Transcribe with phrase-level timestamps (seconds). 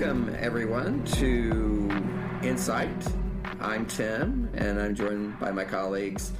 [0.00, 1.90] Welcome, everyone, to
[2.44, 2.88] Insight.
[3.58, 6.30] I'm Tim, and I'm joined by my colleagues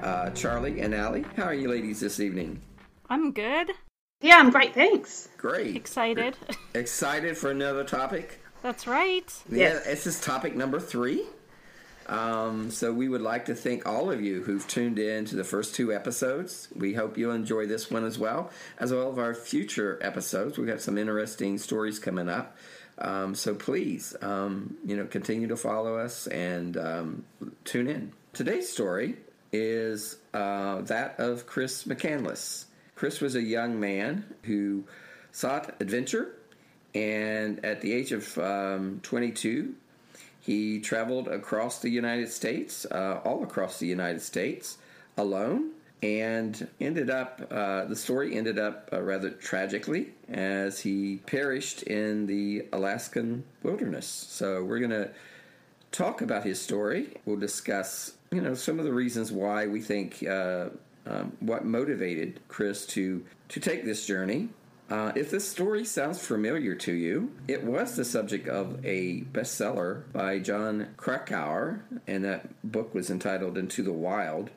[0.00, 1.26] uh, Charlie and Allie.
[1.36, 2.62] How are you ladies this evening?
[3.10, 3.72] I'm good.
[4.22, 5.28] Yeah, I'm great, thanks.
[5.36, 5.76] Great.
[5.76, 6.38] Excited.
[6.72, 8.40] Excited for another topic?
[8.62, 9.30] That's right.
[9.50, 9.84] Yeah, Yes.
[9.84, 11.26] this is topic number three.
[12.06, 15.44] Um, so we would like to thank all of you who've tuned in to the
[15.44, 16.68] first two episodes.
[16.74, 20.56] We hope you'll enjoy this one as well, as well as our future episodes.
[20.56, 22.56] We've got some interesting stories coming up.
[22.98, 27.24] Um, so please, um, you know, continue to follow us and um,
[27.64, 28.12] tune in.
[28.32, 29.16] Today's story
[29.52, 32.66] is uh, that of Chris McCandless.
[32.94, 34.84] Chris was a young man who
[35.32, 36.34] sought adventure,
[36.94, 39.74] and at the age of um, 22,
[40.40, 44.78] he traveled across the United States, uh, all across the United States,
[45.16, 45.70] alone,
[46.02, 52.26] and ended up, uh, the story ended up uh, rather tragically as he perished in
[52.26, 54.06] the Alaskan wilderness.
[54.06, 55.10] So we're going to
[55.92, 57.16] talk about his story.
[57.24, 60.70] We'll discuss, you know, some of the reasons why we think uh,
[61.06, 64.48] um, what motivated Chris to to take this journey.
[64.90, 70.02] Uh, if this story sounds familiar to you, it was the subject of a bestseller
[70.12, 74.50] by Jon Krakauer, and that book was entitled Into the Wild.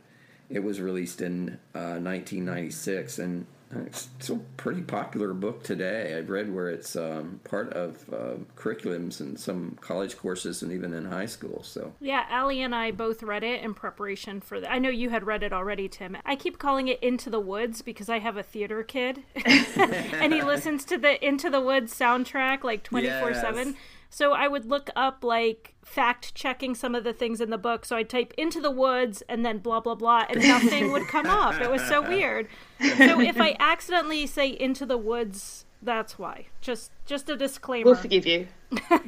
[0.50, 3.46] It was released in uh, 1996, and
[3.86, 6.16] it's still a pretty popular book today.
[6.18, 10.94] I've read where it's um, part of uh, curriculums in some college courses and even
[10.94, 11.64] in high school.
[11.64, 14.72] So Yeah, Allie and I both read it in preparation for that.
[14.72, 16.16] I know you had read it already, Tim.
[16.26, 19.24] I keep calling it Into the Woods because I have a theater kid.
[19.46, 23.42] and he listens to the Into the Woods soundtrack like 24 Yes.
[23.42, 23.76] 7.
[24.16, 27.84] So I would look up like fact checking some of the things in the book.
[27.84, 31.26] So I'd type into the woods and then blah blah blah and nothing would come
[31.26, 31.60] up.
[31.60, 32.48] It was so weird.
[32.80, 36.46] So if I accidentally say into the woods, that's why.
[36.62, 37.88] Just just a disclaimer.
[37.92, 38.48] We'll forgive you.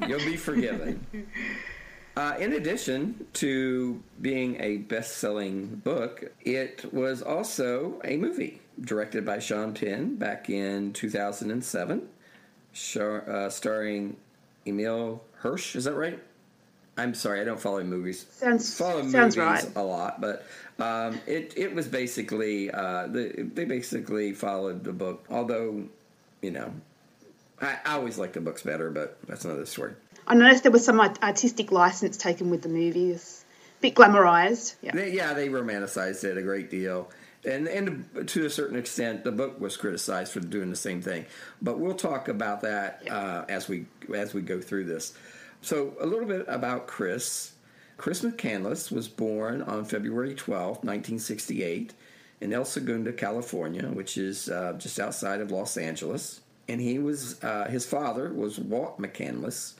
[0.05, 1.05] you'll be forgiven.
[2.17, 9.23] Uh, in addition to being a best selling book, it was also a movie directed
[9.23, 12.09] by Sean Penn back in 2007,
[12.73, 14.17] shar- uh, starring
[14.67, 15.75] Emile Hirsch.
[15.75, 16.19] Is that right?
[16.97, 18.25] I'm sorry, I don't follow movies.
[18.31, 19.75] Sounds follow sounds movies right.
[19.75, 20.45] a lot, but
[20.79, 25.25] um, it it was basically uh, the, they basically followed the book.
[25.29, 25.83] Although,
[26.41, 26.73] you know,
[27.61, 29.93] I, I always like the books better, but that's another story.
[30.25, 33.45] I noticed there was some artistic license taken with the movies.
[33.79, 34.75] Bit glamorized.
[34.81, 34.91] Yeah.
[34.93, 37.09] They, yeah, they romanticized it a great deal,
[37.45, 41.25] and and to a certain extent, the book was criticized for doing the same thing.
[41.61, 45.13] But we'll talk about that uh, as we as we go through this.
[45.61, 47.53] So a little bit about Chris.
[47.97, 51.95] Chris McCandless was born on February 12, 1968,
[52.41, 56.41] in El Segundo, California, which is uh, just outside of Los Angeles.
[56.67, 59.73] And he was uh, his father was Walt McCandless.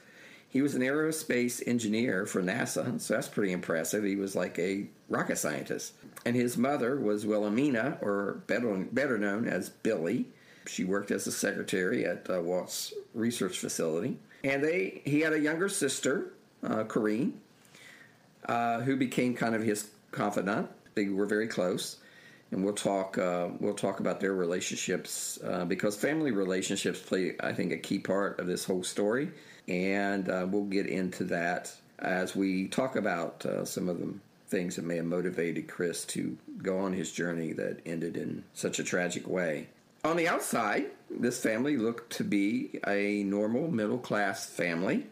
[0.58, 4.04] He was an aerospace engineer for NASA, so that's pretty impressive.
[4.04, 5.94] He was like a rocket scientist.
[6.26, 10.26] And his mother was Wilhelmina, or better, better known as Billy.
[10.66, 14.18] She worked as a secretary at uh, Walt's research facility.
[14.44, 17.40] And they he had a younger sister, uh, Carine,
[18.50, 20.72] uh, who became kind of his confidant.
[20.96, 21.98] They were very close,
[22.50, 23.20] and we'll talk.
[23.20, 28.00] Uh, we'll talk about their relationships uh, because family relationships play, I think, a key
[28.00, 29.30] part of this whole story,
[29.68, 34.14] and uh, we'll get into that as we talk about uh, some of the
[34.48, 38.80] things that may have motivated Chris to go on his journey that ended in such
[38.80, 39.68] a tragic way.
[40.06, 45.06] On the outside, this family looked to be a normal middle class family,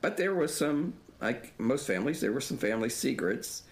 [0.00, 3.62] but there was some, like most families, there were some family secrets.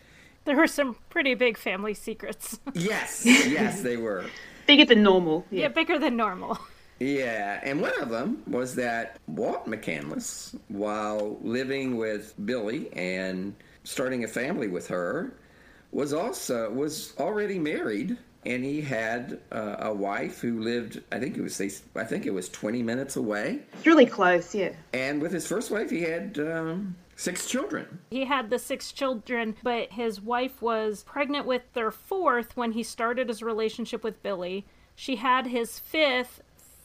[0.44, 2.60] There were some pretty big family secrets.
[2.75, 4.25] Yes, yes, they were.
[4.66, 5.47] Bigger than normal.
[5.50, 5.69] yeah, Yeah.
[5.69, 6.59] bigger than normal.
[7.00, 13.54] Yeah, and one of them was that Walt McCandless, while living with Billy and
[13.84, 15.32] starting a family with her,
[15.93, 21.00] was also was already married, and he had uh, a wife who lived.
[21.12, 21.61] I think it was.
[21.94, 23.61] I think it was twenty minutes away.
[23.75, 24.55] It's really close.
[24.55, 24.73] Yeah.
[24.93, 28.00] And with his first wife, he had um, six children.
[28.11, 32.82] He had the six children, but his wife was pregnant with their fourth when he
[32.82, 34.67] started his relationship with Billy.
[34.94, 36.40] She had his fifth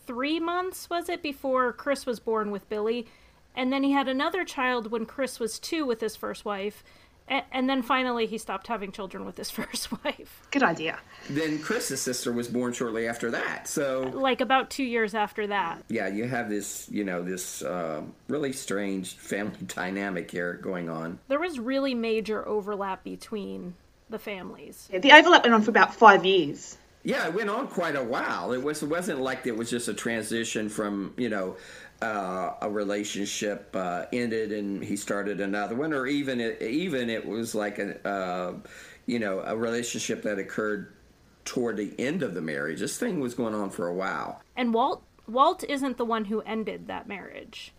[0.06, 3.08] three months, was it, before Chris was born with Billy.
[3.56, 6.84] And then he had another child when Chris was two with his first wife.
[7.30, 10.42] A- And then finally, he stopped having children with his first wife.
[10.52, 11.00] Good idea.
[11.30, 13.68] Then Chris's sister was born shortly after that.
[13.68, 15.84] So Like about two years after that.
[15.88, 21.20] yeah, you have this, you know, this uh, really strange family dynamic here going on.
[21.28, 23.76] There was really major overlap between
[24.10, 24.90] the families.
[24.92, 26.78] Yeah, the overlap went on for about five years.
[27.04, 28.54] Yeah, it went on quite a while.
[28.54, 31.58] It was it wasn't like it was just a transition from you know
[32.02, 37.26] uh, a relationship uh, ended and he started another one, or even it, even it
[37.26, 38.54] was like a uh,
[39.06, 40.94] you know a relationship that occurred
[41.46, 42.80] toward the end of the marriage.
[42.80, 44.42] This thing was going on for a while.
[44.56, 47.74] And Walt Walt isn't the one who ended that marriage.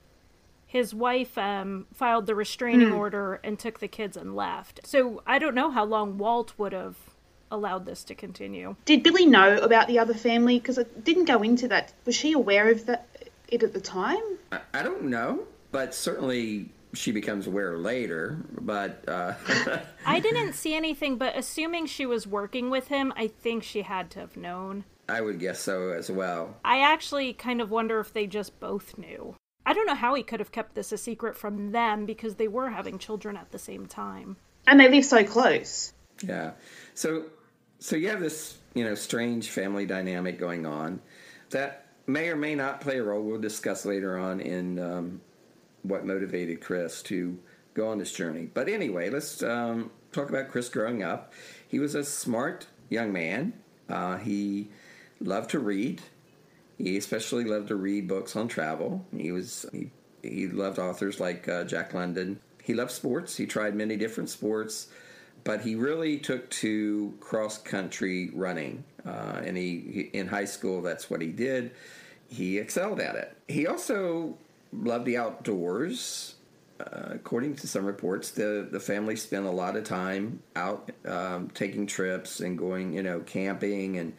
[0.66, 2.96] His wife um, filed the restraining Hmm.
[2.96, 4.80] order and took the kids and left.
[4.84, 6.96] So I don't know how long Walt would have
[7.50, 8.76] allowed this to continue.
[8.84, 10.58] Did Billy know about the other family?
[10.58, 11.92] Because it didn't go into that.
[12.04, 13.08] Was she aware of that
[13.48, 14.22] it at the time?
[14.52, 18.38] I, I don't know, but certainly she becomes aware later.
[18.60, 19.34] But uh,
[20.06, 24.10] I didn't see anything, but assuming she was working with him, I think she had
[24.12, 24.84] to have known.
[25.08, 26.56] I would guess so as well.
[26.64, 29.36] I actually kind of wonder if they just both knew.
[29.66, 32.48] I don't know how he could have kept this a secret from them because they
[32.48, 34.36] were having children at the same time.
[34.66, 35.92] And they live so close.
[36.22, 36.52] Yeah.
[36.94, 37.26] So
[37.78, 41.00] so you have this, you know, strange family dynamic going on
[41.50, 43.22] that may or may not play a role.
[43.22, 45.20] We'll discuss later on in um,
[45.82, 47.38] what motivated Chris to
[47.74, 48.48] go on this journey.
[48.52, 51.32] But anyway, let's um, talk about Chris growing up.
[51.68, 53.52] He was a smart young man.
[53.88, 54.68] Uh, he
[55.20, 56.00] loved to read.
[56.78, 59.04] He especially loved to read books on travel.
[59.16, 59.90] He was he,
[60.22, 62.40] he loved authors like uh, Jack London.
[62.62, 63.36] He loved sports.
[63.36, 64.88] He tried many different sports,
[65.44, 68.82] but he really took to cross country running.
[69.06, 71.72] Uh, and he, he in high school that's what he did.
[72.28, 73.36] He excelled at it.
[73.46, 74.36] He also
[74.72, 76.34] loved the outdoors.
[76.80, 81.48] Uh, according to some reports, the the family spent a lot of time out um,
[81.54, 84.12] taking trips and going, you know, camping, and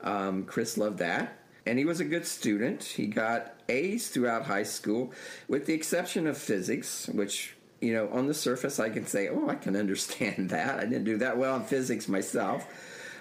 [0.00, 1.36] um, Chris loved that.
[1.66, 2.82] And he was a good student.
[2.82, 5.12] He got A's throughout high school,
[5.48, 9.48] with the exception of physics, which you know, on the surface, I can say, "Oh,
[9.48, 12.66] I can understand that." I didn't do that well in physics myself.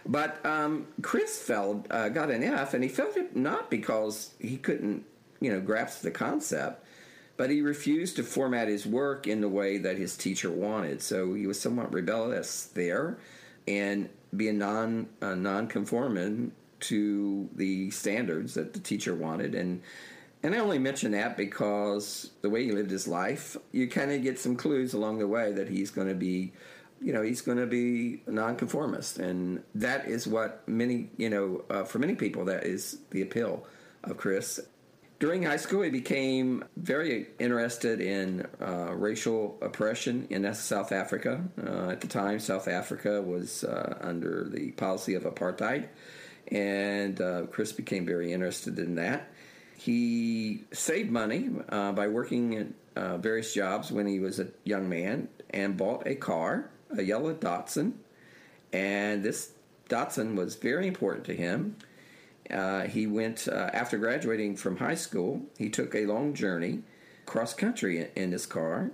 [0.05, 4.57] But um, Chris felt uh, got an F, and he felt it not because he
[4.57, 5.05] couldn't,
[5.41, 6.85] you know, grasp the concept,
[7.35, 11.01] but he refused to format his work in the way that his teacher wanted.
[11.01, 13.17] So he was somewhat rebellious there,
[13.67, 19.81] and being non uh, non-conforming to the standards that the teacher wanted, and
[20.43, 24.21] and I only mention that because the way he lived his life, you kind of
[24.21, 26.53] get some clues along the way that he's going to be
[27.01, 29.19] you know he's going to be a nonconformist.
[29.19, 33.65] And that is what many you know uh, for many people that is the appeal
[34.03, 34.59] of chris.
[35.19, 41.43] During high school he became very interested in uh, racial oppression in south africa.
[41.61, 45.87] Uh, at the time south africa was uh, under the policy of apartheid.
[46.49, 49.31] And uh, chris became very interested in that
[49.77, 54.89] he saved money uh, by working at uh, various jobs when he was a young
[54.89, 57.93] man and bought a car a yellow Datsun,
[58.71, 59.51] and this
[59.89, 61.75] Datsun was very important to him.
[62.49, 65.41] Uh, he went uh, after graduating from high school.
[65.57, 66.83] He took a long journey
[67.25, 68.91] cross country in, in this car,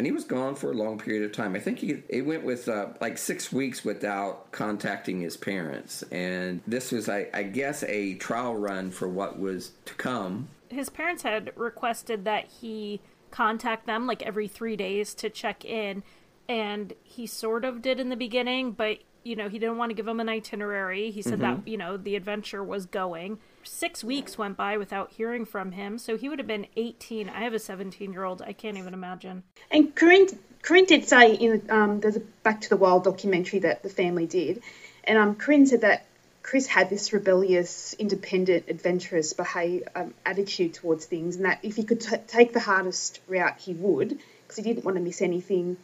[0.00, 1.54] and he was gone for a long period of time.
[1.54, 6.62] I think he it went with uh, like six weeks without contacting his parents, and
[6.66, 10.48] this was, I, I guess, a trial run for what was to come.
[10.70, 16.02] His parents had requested that he contact them like every three days to check in
[16.48, 19.94] and he sort of did in the beginning, but you know, he didn't want to
[19.94, 21.10] give them an itinerary.
[21.10, 21.42] He said Mm-hmm.
[21.42, 23.38] that, you know, the adventure was going.
[23.62, 27.28] Six weeks went by without hearing from him, so he would have been 18.
[27.28, 28.42] I have a 17 year old.
[28.42, 29.42] I can't even imagine.
[29.70, 30.28] And Carine,
[30.62, 34.26] Carine did say in um, there's a Back to the Wild documentary that the family
[34.26, 34.62] did,
[35.04, 36.06] and um, Carine said that
[36.42, 41.84] Chris had this rebellious, independent, adventurous behave, um, attitude towards things, and that if he
[41.84, 45.76] could t- take the hardest route, he would, because he didn't want to miss anything.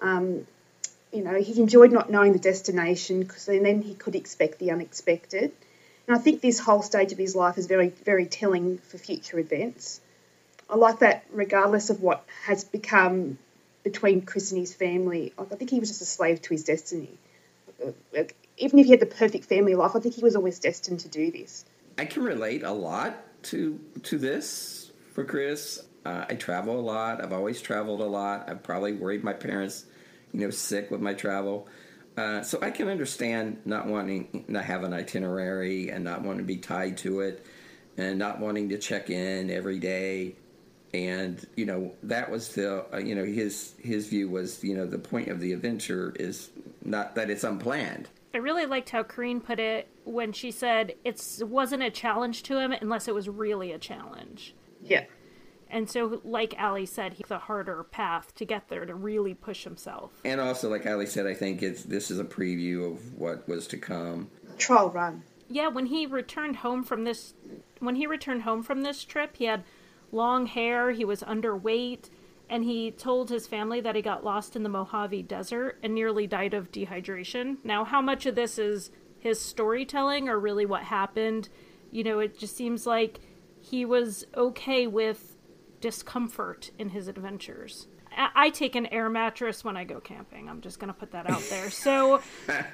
[0.00, 0.46] Um,
[1.12, 5.52] you know, he enjoyed not knowing the destination because then he could expect the unexpected.
[6.06, 9.38] And I think this whole stage of his life is very, very telling for future
[9.38, 10.00] events.
[10.68, 13.38] I like that, regardless of what has become
[13.82, 17.10] between Chris and his family, I think he was just a slave to his destiny.
[18.12, 21.00] Like, Even if he had the perfect family life, I think he was always destined
[21.00, 21.64] to do this.
[21.98, 25.82] I can relate a lot to to this for Chris.
[26.04, 27.22] Uh, I travel a lot.
[27.22, 28.48] I've always traveled a lot.
[28.48, 29.84] I've probably worried my parents,
[30.32, 31.68] you know, sick with my travel.
[32.16, 36.44] Uh, so I can understand not wanting to have an itinerary and not wanting to
[36.44, 37.44] be tied to it,
[37.98, 40.36] and not wanting to check in every day.
[40.94, 44.86] And you know that was the uh, you know his his view was you know
[44.86, 46.50] the point of the adventure is
[46.84, 48.08] not that it's unplanned.
[48.32, 52.58] I really liked how Carine put it when she said it wasn't a challenge to
[52.58, 54.54] him unless it was really a challenge.
[54.82, 55.04] Yeah.
[55.68, 59.64] And so, like Allie said, he the harder path to get there to really push
[59.64, 60.12] himself.
[60.24, 63.66] And also, like Allie said, I think it's this is a preview of what was
[63.68, 64.30] to come.
[64.58, 65.24] Trial run.
[65.48, 67.34] Yeah, when he returned home from this,
[67.80, 69.64] when he returned home from this trip, he had
[70.12, 72.10] long hair, he was underweight,
[72.48, 76.26] and he told his family that he got lost in the Mojave Desert and nearly
[76.26, 77.58] died of dehydration.
[77.64, 81.48] Now, how much of this is his storytelling or really what happened?
[81.90, 83.20] You know, it just seems like
[83.60, 85.35] he was okay with
[85.80, 87.88] discomfort in his adventures.
[88.18, 90.48] I take an air mattress when I go camping.
[90.48, 91.70] I'm just going to put that out there.
[91.70, 92.22] So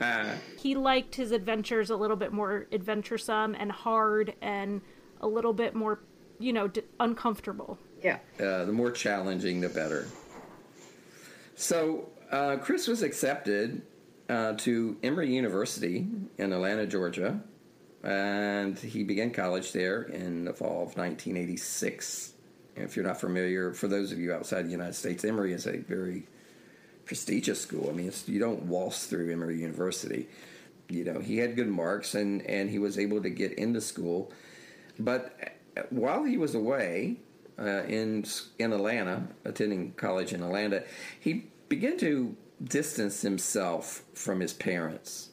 [0.58, 4.82] he liked his adventures a little bit more adventuresome and hard and
[5.20, 6.00] a little bit more,
[6.38, 7.76] you know, d- uncomfortable.
[8.02, 8.18] Yeah.
[8.38, 10.06] Uh, the more challenging, the better.
[11.56, 13.82] So uh, Chris was accepted
[14.28, 16.06] uh, to Emory University
[16.38, 17.40] in Atlanta, Georgia,
[18.02, 22.34] and he began college there in the fall of 1986.
[22.76, 25.78] If you're not familiar, for those of you outside the United States, Emory is a
[25.78, 26.26] very
[27.04, 27.88] prestigious school.
[27.90, 30.28] I mean, you don't waltz through Emory University.
[30.88, 34.32] You know, he had good marks and, and he was able to get into school.
[34.98, 35.58] But
[35.90, 37.18] while he was away
[37.58, 38.24] uh, in
[38.58, 40.84] in Atlanta, attending college in Atlanta,
[41.18, 45.30] he began to distance himself from his parents.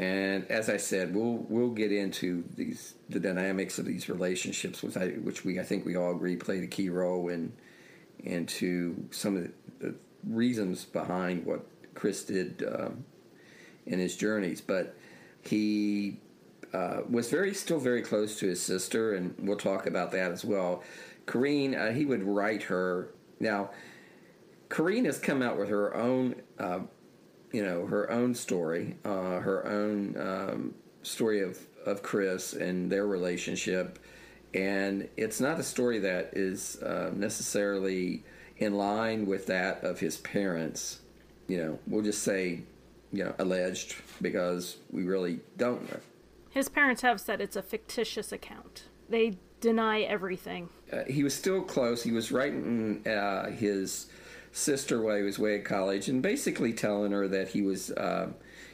[0.00, 4.96] And as I said, we'll we'll get into these the dynamics of these relationships, which
[4.96, 7.52] I which we I think we all agree played a key role in
[8.20, 9.94] into some of the,
[10.26, 13.04] reasons behind what Chris did um,
[13.84, 14.62] in his journeys.
[14.62, 14.96] But
[15.42, 16.18] he
[16.72, 20.46] uh, was very still very close to his sister, and we'll talk about that as
[20.46, 20.82] well.
[21.26, 23.68] Carine, uh, he would write her now.
[24.70, 26.80] Carine has come out with her own uh,
[27.52, 33.06] you know her own story, uh, her own um, story of of Chris and their
[33.06, 33.98] relationship,
[34.54, 38.24] and it's not a story that is uh, necessarily
[38.58, 41.00] in line with that of his parents.
[41.48, 42.60] You know, we'll just say,
[43.12, 46.00] you know, alleged because we really don't know.
[46.50, 48.84] His parents have said it's a fictitious account.
[49.08, 50.68] They deny everything.
[50.92, 52.02] Uh, he was still close.
[52.02, 54.06] He was writing uh, his
[54.52, 58.28] sister while he was away at college, and basically telling her that he was, uh,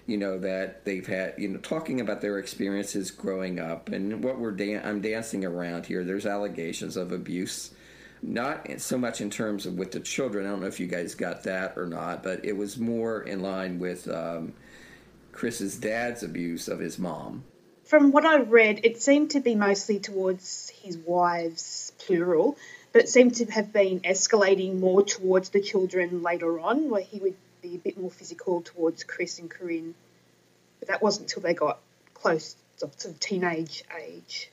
[0.06, 4.38] you know, that they've had, you know, talking about their experiences growing up and what
[4.38, 6.04] we're dan- I'm dancing around here.
[6.04, 7.72] There's allegations of abuse,
[8.22, 10.46] not so much in terms of with the children.
[10.46, 13.40] I don't know if you guys got that or not, but it was more in
[13.40, 14.54] line with um,
[15.32, 17.44] Chris's dad's abuse of his mom.
[17.84, 22.56] From what I read, it seemed to be mostly towards his wives, plural,
[22.96, 27.18] but it seemed to have been escalating more towards the children later on, where he
[27.18, 29.94] would be a bit more physical towards Chris and Carine.
[30.78, 31.78] But that wasn't until they got
[32.14, 34.50] close to teenage age.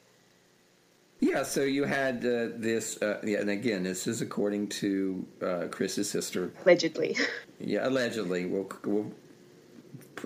[1.22, 5.68] Yeah, so you had uh, this, uh, yeah, and again, this is according to uh,
[5.72, 6.52] Chris's sister.
[6.66, 7.16] Allegedly.
[7.62, 8.46] Yeah, allegedly.
[8.46, 9.14] We'll, we'll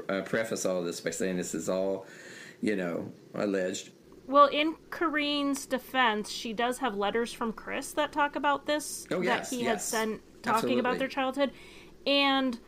[0.10, 2.08] uh, preface all this by saying this is all,
[2.64, 3.92] you know, alleged.
[4.28, 9.22] Well, in Carine's defense, she does have letters from Chris that talk about this oh,
[9.22, 9.70] yes, that he yes.
[9.70, 10.80] had sent talking Absolutely.
[10.80, 11.52] about their childhood,
[12.06, 12.60] and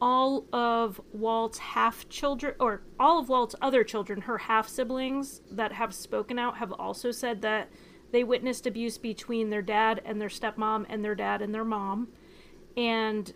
[0.00, 5.72] all of Walt's half children or all of Walt's other children, her half siblings that
[5.72, 7.68] have spoken out, have also said that
[8.12, 12.08] they witnessed abuse between their dad and their stepmom, and their dad and their mom,
[12.76, 13.34] and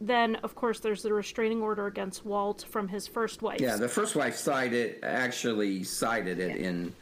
[0.00, 3.60] then of course there's the restraining order against Walt from his first wife.
[3.60, 6.94] Yeah, the first wife cited actually cited it in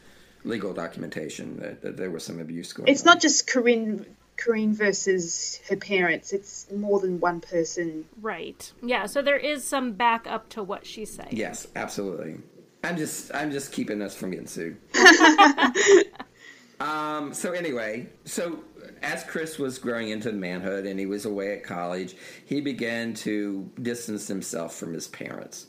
[0.45, 3.07] legal documentation that, that there was some abuse going It's on.
[3.07, 6.33] not just Carine, Carine versus her parents.
[6.33, 8.07] It's more than one person.
[8.21, 8.73] Right.
[8.83, 11.31] Yeah, so there is some backup to what she's saying.
[11.33, 12.39] Yes, absolutely.
[12.85, 14.77] I'm just I'm just keeping us from getting sued.
[16.81, 18.61] um, so anyway, so
[19.03, 23.71] as Chris was growing into manhood and he was away at college, he began to
[23.81, 25.67] distance himself from his parents.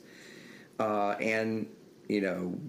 [0.79, 1.67] Uh, and
[2.07, 2.59] you know,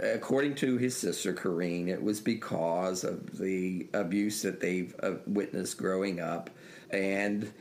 [0.00, 5.78] according to his sister Carine, it was because of the abuse that they've uh, witnessed
[5.78, 6.50] growing up,
[6.90, 7.52] and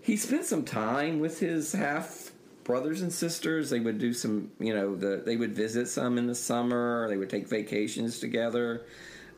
[0.00, 2.32] he spent some time with his half
[2.64, 3.70] brothers and sisters.
[3.70, 7.08] They would do some, you know, the they would visit some in the summer.
[7.08, 8.82] They would take vacations together.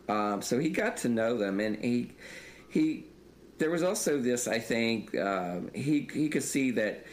[0.09, 2.13] Um, so he got to know them, and he
[2.75, 3.05] he
[3.59, 4.49] there was also this.
[4.49, 7.07] I think um, he he could see that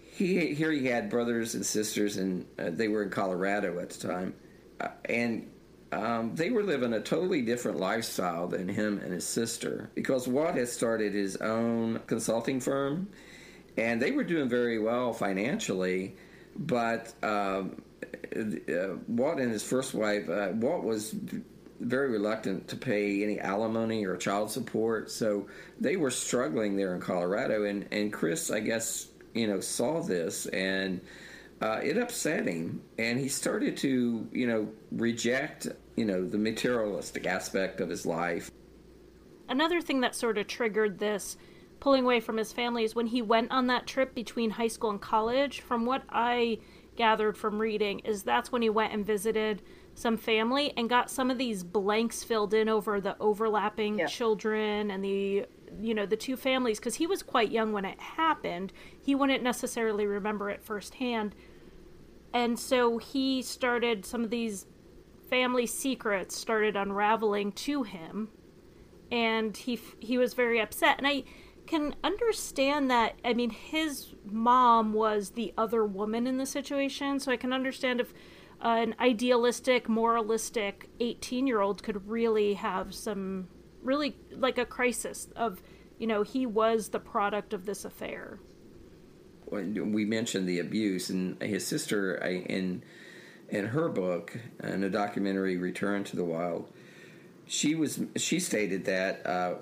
[0.00, 4.08] he here he had brothers and sisters, and uh, they were in Colorado at the
[4.08, 4.34] time,
[4.80, 5.50] uh, and
[5.92, 10.54] um, they were living a totally different lifestyle than him and his sister because Walt
[10.54, 13.08] had started his own consulting firm,
[13.76, 16.16] and they were doing very well financially,
[16.56, 17.82] but um,
[18.34, 21.14] uh, Walt and his first wife, uh, Walt was
[21.80, 25.46] very reluctant to pay any alimony or child support, so
[25.80, 30.46] they were struggling there in Colorado, and and Chris, I guess, you know, saw this
[30.46, 31.00] and.
[31.60, 35.66] Uh, it upset him, and he started to, you know, reject,
[35.96, 38.48] you know, the materialistic aspect of his life.
[39.48, 41.36] another thing that sort of triggered this
[41.80, 44.90] pulling away from his family is when he went on that trip between high school
[44.90, 45.60] and college.
[45.60, 46.58] From what I
[46.96, 49.62] gathered from reading, is that's when he went and visited
[49.98, 55.02] some family and got some of these blanks filled in over the overlapping children and
[55.02, 55.44] the
[55.80, 56.78] you know the two families.
[56.78, 58.72] Because he was quite young when it happened.
[59.00, 61.34] He wouldn't necessarily remember it firsthand.
[62.32, 64.66] And so he started some of these
[65.28, 68.28] family secrets started unraveling to him.
[69.10, 70.98] And he he was very upset.
[70.98, 71.24] And i
[71.66, 77.18] can understand that i mean his mom was the other woman in the situation.
[77.18, 78.14] So i can understand if
[78.60, 83.48] an idealistic moralistic 18 year old could really have some
[83.82, 85.62] really like a crisis of
[85.98, 88.38] you know he was the product of this affair.
[89.50, 92.82] We mentioned the abuse and his sister in
[93.48, 96.70] in her book in a documentary return to the wild
[97.48, 99.54] she was she stated that uh,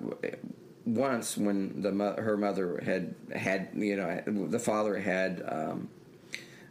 [0.85, 5.88] once when the her mother had had you know the father had um,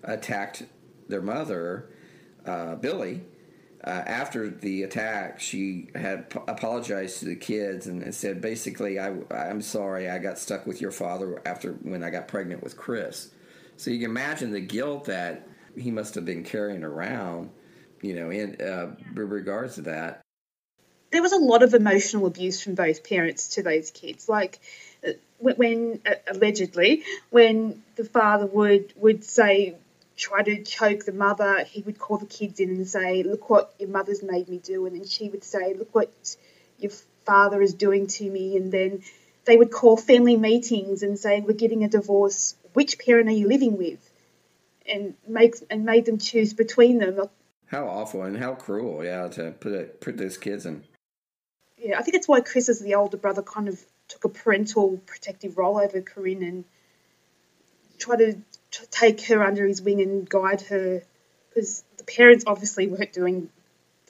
[0.04, 0.64] attacked
[1.08, 1.90] their mother
[2.46, 3.22] uh, Billy
[3.86, 9.14] uh, after the attack, she had p- apologized to the kids and, said, basically, I,
[9.30, 13.30] I'm sorry I got stuck with your father after when I got pregnant with Chris.
[13.78, 15.48] So you can imagine the guilt that
[15.78, 17.52] he must have been carrying around,
[18.02, 20.22] you know, in uh, regards to that.
[21.12, 24.28] There was a lot of emotional abuse from both parents to those kids.
[24.28, 24.60] Like
[25.06, 29.76] uh, when, uh, allegedly, when the father would would say
[30.16, 33.74] try to choke the mother, he would call the kids in and say, Look what
[33.80, 34.86] your mother's made me do.
[34.86, 36.12] And then she would say, Look what
[36.80, 36.92] your
[37.26, 38.56] father is doing to me.
[38.58, 39.04] And then
[39.46, 42.56] they would call family meetings and say, We're getting a divorce.
[42.74, 44.00] Which parent are you living with?
[44.88, 47.30] And make and made them choose between them.
[47.68, 50.84] How awful and how cruel, yeah, to put it, put those kids in.
[51.78, 54.98] Yeah, I think that's why Chris, as the older brother, kind of took a parental
[55.06, 56.66] protective role over Carine and
[57.98, 58.38] tried to
[58.92, 61.04] take her under his wing and guide her
[61.50, 63.50] because the parents obviously weren't doing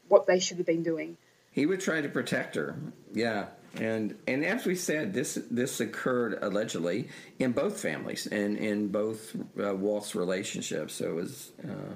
[0.07, 1.17] what they should have been doing.
[1.51, 2.75] He would try to protect her,
[3.13, 7.07] yeah, and and as we said, this this occurred allegedly
[7.39, 10.95] in both families and in both uh, Walt's relationships.
[10.95, 11.51] So it was.
[11.63, 11.95] Uh,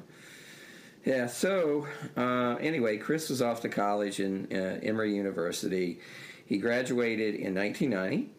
[1.06, 6.02] yeah, so uh, anyway, Chris was off to college in uh, Emory University.
[6.46, 8.30] He graduated in 1990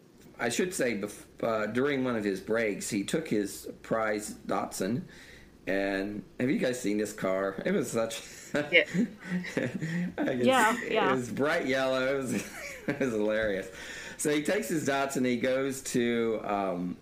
[0.41, 0.99] I should say,
[1.43, 5.03] uh, during one of his breaks, he took his prize Datsun.
[5.67, 7.61] And have you guys seen this car?
[7.63, 8.23] It was such.
[8.71, 8.83] yeah.
[10.17, 11.09] yeah, yeah.
[11.09, 12.15] It was bright yellow.
[12.15, 12.33] It was,
[12.87, 13.69] it was hilarious.
[14.17, 15.25] So he takes his Datsun.
[15.25, 16.97] He goes to um,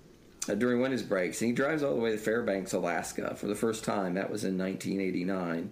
[0.50, 3.36] uh, during one of his breaks, and he drives all the way to Fairbanks, Alaska,
[3.36, 4.16] for the first time.
[4.16, 5.72] That was in 1989.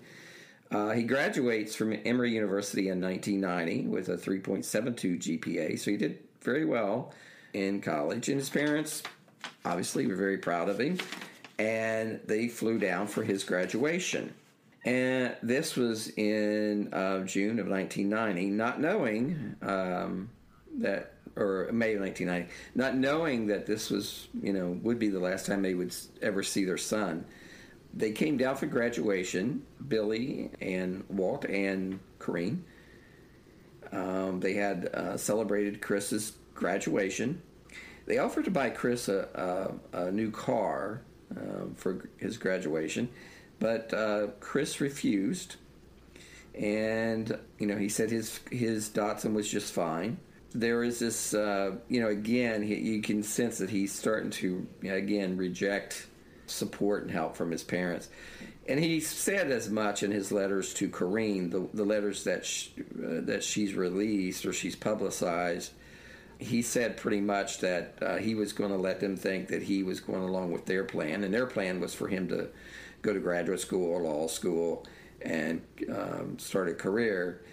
[0.72, 6.20] Uh, he graduates from Emory University in 1990 with a 3.72 GPA, so he did
[6.42, 7.14] very well
[7.58, 9.04] in college, and his parents
[9.66, 10.98] obviously were very proud of him,
[11.58, 14.34] and they flew down for his graduation.
[14.86, 20.30] And this was in uh, June of 1990, not knowing um,
[20.78, 25.20] that, or May of 1990, not knowing that this was, you know, would be the
[25.20, 27.26] last time they would ever see their son.
[27.94, 32.64] They came down for graduation, Billy and Walt and Carine.
[33.92, 37.42] Um, they had uh, celebrated Chris's graduation.
[38.08, 41.02] They offered to buy Chris a, a, a new car
[41.36, 43.10] uh, for his graduation,
[43.60, 45.58] but uh, Chris refused.
[46.56, 50.18] And you know, he said his his Datsun was just fine.
[50.56, 54.66] There is this, uh, you know, again, he, you can sense that he's starting to
[54.84, 56.08] again reject
[56.48, 58.10] support and help from his parents.
[58.70, 62.72] And he said as much in his letters to Carine, the, the letters that she,
[62.98, 65.74] uh, that she's released or she's publicized
[66.40, 69.84] he said pretty much that uh, he was going to let them think that he
[69.84, 72.50] was going along with their plan, and their plan was for him to
[73.02, 74.86] go to graduate school or law school
[75.22, 77.44] and um, start a career.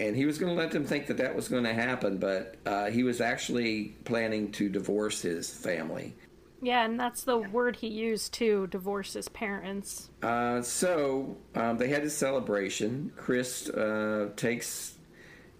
[0.00, 2.56] And he was going to let them think that that was going to happen, but
[2.66, 6.14] uh, he was actually planning to divorce his family.
[6.60, 10.10] Yeah, and that's the word he used to divorce his parents.
[10.22, 13.12] Uh, so um, they had a celebration.
[13.16, 14.94] Chris uh, takes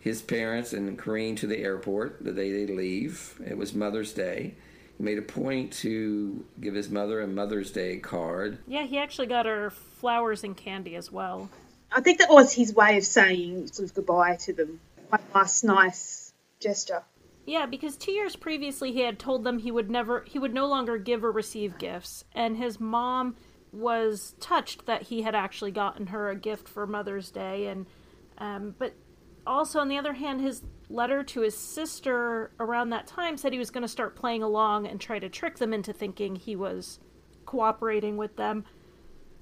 [0.03, 3.41] his parents and Carine to the airport the day they leave.
[3.47, 4.55] It was Mother's Day.
[4.99, 8.59] He made a point to give his mother a Mother's Day card.
[8.67, 11.49] Yeah, he actually got her flowers and candy as well.
[11.93, 14.81] I think that was his way of saying sort of goodbye to them.
[15.09, 17.05] One last nice gesture.
[17.47, 20.67] Yeah, because two years previously he had told them he would never, he would no
[20.67, 23.37] longer give or receive gifts, and his mom
[23.73, 27.87] was touched that he had actually gotten her a gift for Mother's Day, and
[28.39, 28.95] um, but
[29.47, 33.59] also, on the other hand, his letter to his sister around that time said he
[33.59, 37.01] was going to start playing along and try to trick them into thinking he was
[37.47, 38.65] cooperating with them.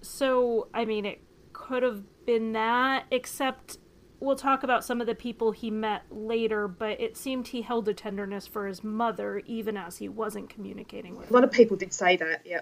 [0.00, 1.20] So, I mean, it
[1.52, 3.78] could have been that, except
[4.20, 7.88] we'll talk about some of the people he met later, but it seemed he held
[7.88, 11.76] a tenderness for his mother even as he wasn't communicating with A lot of people
[11.76, 12.60] did say that, yeah.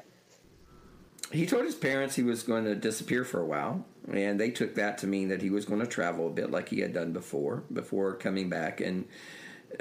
[1.31, 4.75] He told his parents he was going to disappear for a while, and they took
[4.77, 7.13] that to mean that he was going to travel a bit like he had done
[7.13, 9.07] before, before coming back and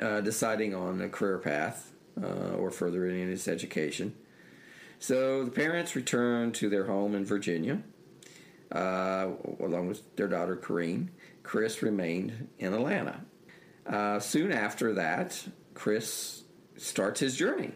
[0.02, 4.14] uh, deciding on a career path uh, or furthering his education.
[5.00, 7.82] So the parents returned to their home in Virginia,
[8.72, 9.30] uh,
[9.60, 11.12] along with their daughter Carine.
[11.44, 13.22] Chris remained in Atlanta.
[13.86, 16.44] Uh, soon after that, Chris
[16.76, 17.72] starts his journey.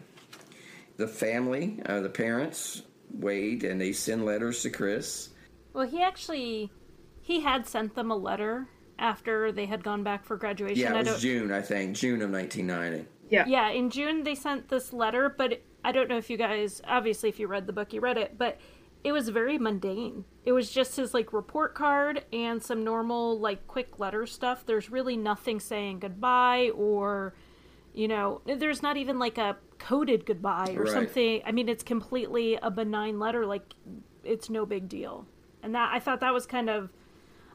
[0.98, 2.82] The family, uh, the parents,
[3.12, 5.30] wait and they send letters to Chris.
[5.72, 6.70] Well, he actually
[7.20, 10.78] he had sent them a letter after they had gone back for graduation.
[10.78, 13.08] Yeah, I it don't- was June, I think, June of 1990.
[13.30, 13.44] Yeah.
[13.46, 17.28] Yeah, in June they sent this letter, but I don't know if you guys obviously
[17.28, 18.58] if you read the book you read it, but
[19.04, 20.24] it was very mundane.
[20.44, 24.64] It was just his like report card and some normal like quick letter stuff.
[24.66, 27.34] There's really nothing saying goodbye or
[27.94, 30.92] you know, there's not even like a coded goodbye or Right.
[30.92, 31.42] something.
[31.44, 33.74] I mean, it's completely a benign letter like
[34.24, 35.26] it's no big deal.
[35.62, 36.90] And that I thought that was kind of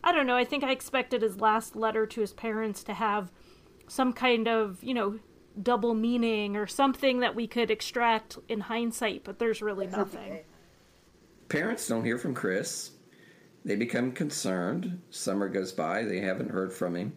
[0.04, 3.32] I don't know, I think I expected his last letter to his parents to have
[3.88, 5.20] some kind of, you know,
[5.62, 10.40] double meaning or something that we could extract in hindsight, but there's really nothing.
[11.50, 12.92] Parents don't hear from Chris.
[13.66, 15.02] They become concerned.
[15.10, 17.14] Summer goes by, they haven't heard from him.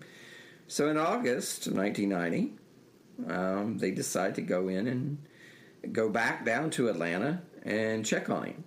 [0.69, 2.55] So in August of 1990,
[3.29, 5.19] um, they decide to go in and
[5.93, 8.65] go back down to Atlanta and check on him.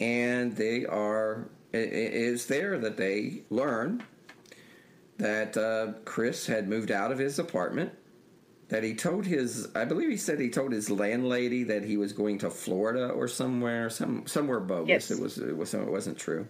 [0.00, 4.02] And they are, it is there that they learn
[5.18, 7.92] that uh, Chris had moved out of his apartment.
[8.68, 12.12] That he told his, I believe he said he told his landlady that he was
[12.12, 14.88] going to Florida or somewhere, some somewhere bogus.
[14.88, 15.10] Yes.
[15.10, 16.48] It was, it was, it wasn't true.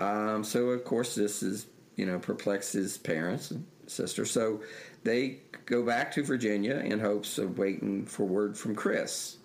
[0.00, 4.26] Um, so of course this is, you know, perplexed his parents and sister.
[4.26, 4.60] So
[5.06, 9.36] they go back to Virginia in hopes of waiting for word from Chris.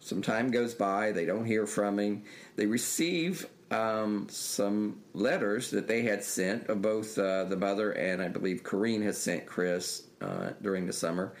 [0.00, 2.24] Some time goes by, they don't hear from him.
[2.56, 8.20] They receive um, some letters that they had sent of both uh, the mother and
[8.20, 11.32] I believe Carine has sent Chris uh, during the summer,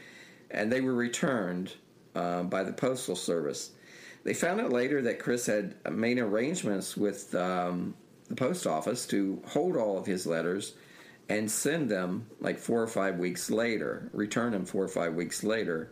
[0.50, 1.74] and they were returned
[2.14, 3.72] uh, by the Postal Service.
[4.24, 7.94] They found out later that Chris had made arrangements with um,
[8.28, 10.74] the post office to hold all of his letters
[11.32, 15.42] and send them like four or five weeks later, return them four or five weeks
[15.42, 15.90] later.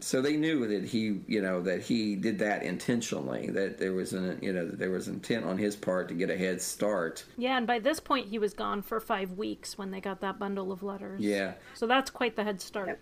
[0.00, 3.50] So they knew that he, you know, that he did that intentionally.
[3.50, 6.30] That there was an, you know, that there was intent on his part to get
[6.30, 7.24] a head start.
[7.36, 10.38] Yeah, and by this point he was gone for five weeks when they got that
[10.38, 11.20] bundle of letters.
[11.20, 12.98] Yeah, So that's quite the head start.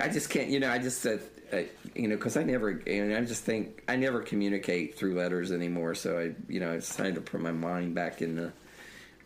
[0.00, 1.18] I just can't, you know, I just, uh,
[1.52, 1.62] uh,
[1.94, 5.52] you know, because I never, you know, I just think I never communicate through letters
[5.52, 5.94] anymore.
[5.94, 8.52] So I, you know, it's time to put my mind back into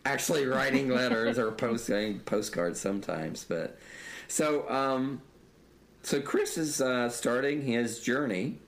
[0.05, 3.43] actually writing letters or posting postcards sometimes.
[3.43, 3.77] But
[4.27, 5.21] so, um,
[6.03, 8.59] so Chris is uh, starting his journey.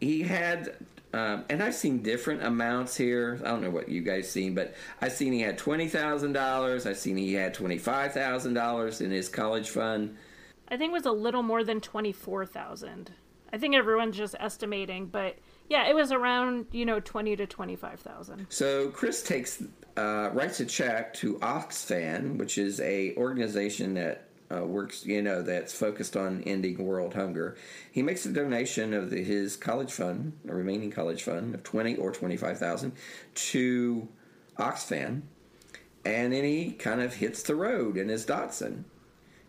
[0.00, 0.76] He had,
[1.12, 3.40] um, and I've seen different amounts here.
[3.44, 6.86] I don't know what you guys seen, but I've seen he had twenty thousand dollars.
[6.86, 10.16] I've seen he had twenty five thousand dollars in his college fund.
[10.68, 13.10] I think it was a little more than 24,000.
[13.52, 15.36] I think everyone's just estimating, but
[15.68, 18.46] yeah, it was around, you know, 20 to 25,000.
[18.48, 19.62] So Chris takes
[19.96, 25.42] uh, writes a check to Oxfam, which is a organization that uh, works, you know,
[25.42, 27.56] that's focused on ending world hunger.
[27.90, 31.96] He makes a donation of the, his college fund, a remaining college fund of twenty
[31.96, 32.92] or twenty five thousand,
[33.34, 34.08] to
[34.58, 35.22] Oxfam,
[36.04, 38.84] and then he kind of hits the road in his Datsun,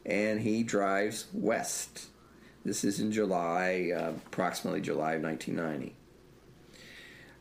[0.05, 2.07] and he drives west.
[2.63, 5.95] This is in July, uh, approximately July of nineteen ninety.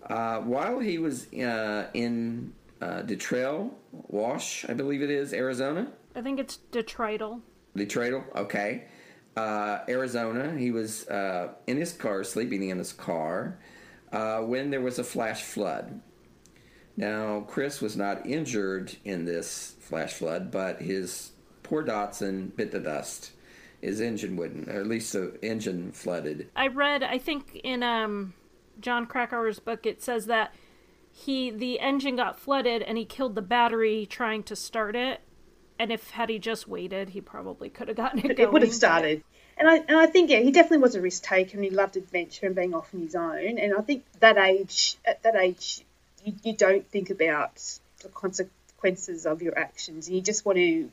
[0.07, 5.93] Uh, while he was uh, in uh, Detrail, Wash, I believe it is, Arizona.
[6.15, 7.41] I think it's detrital.
[7.77, 8.85] Detroit, okay.
[9.37, 13.59] Uh, Arizona, he was uh, in his car, sleeping in his car,
[14.13, 16.01] uh, when there was a flash flood.
[16.97, 21.33] Now, Chris was not injured in this flash flood, but his
[21.65, 23.33] poor Datsun bit the dust.
[23.81, 26.49] His engine wouldn't, or at least the engine flooded.
[26.55, 28.35] I read, I think in um,
[28.81, 30.55] Jon Krakauer's book, it says that
[31.17, 35.21] he the engine got flooded and he killed the battery trying to start it.
[35.79, 38.75] And if had he just waited, he probably could have gotten it It would have
[38.75, 39.23] started.
[39.57, 41.97] And I, and I think, yeah, he definitely was a risk taker and he loved
[41.97, 43.59] adventure and being off on his own.
[43.59, 45.85] And I think that age, at that age,
[46.25, 47.63] you, you don't think about
[48.03, 50.91] the consequences of your actions, you just want to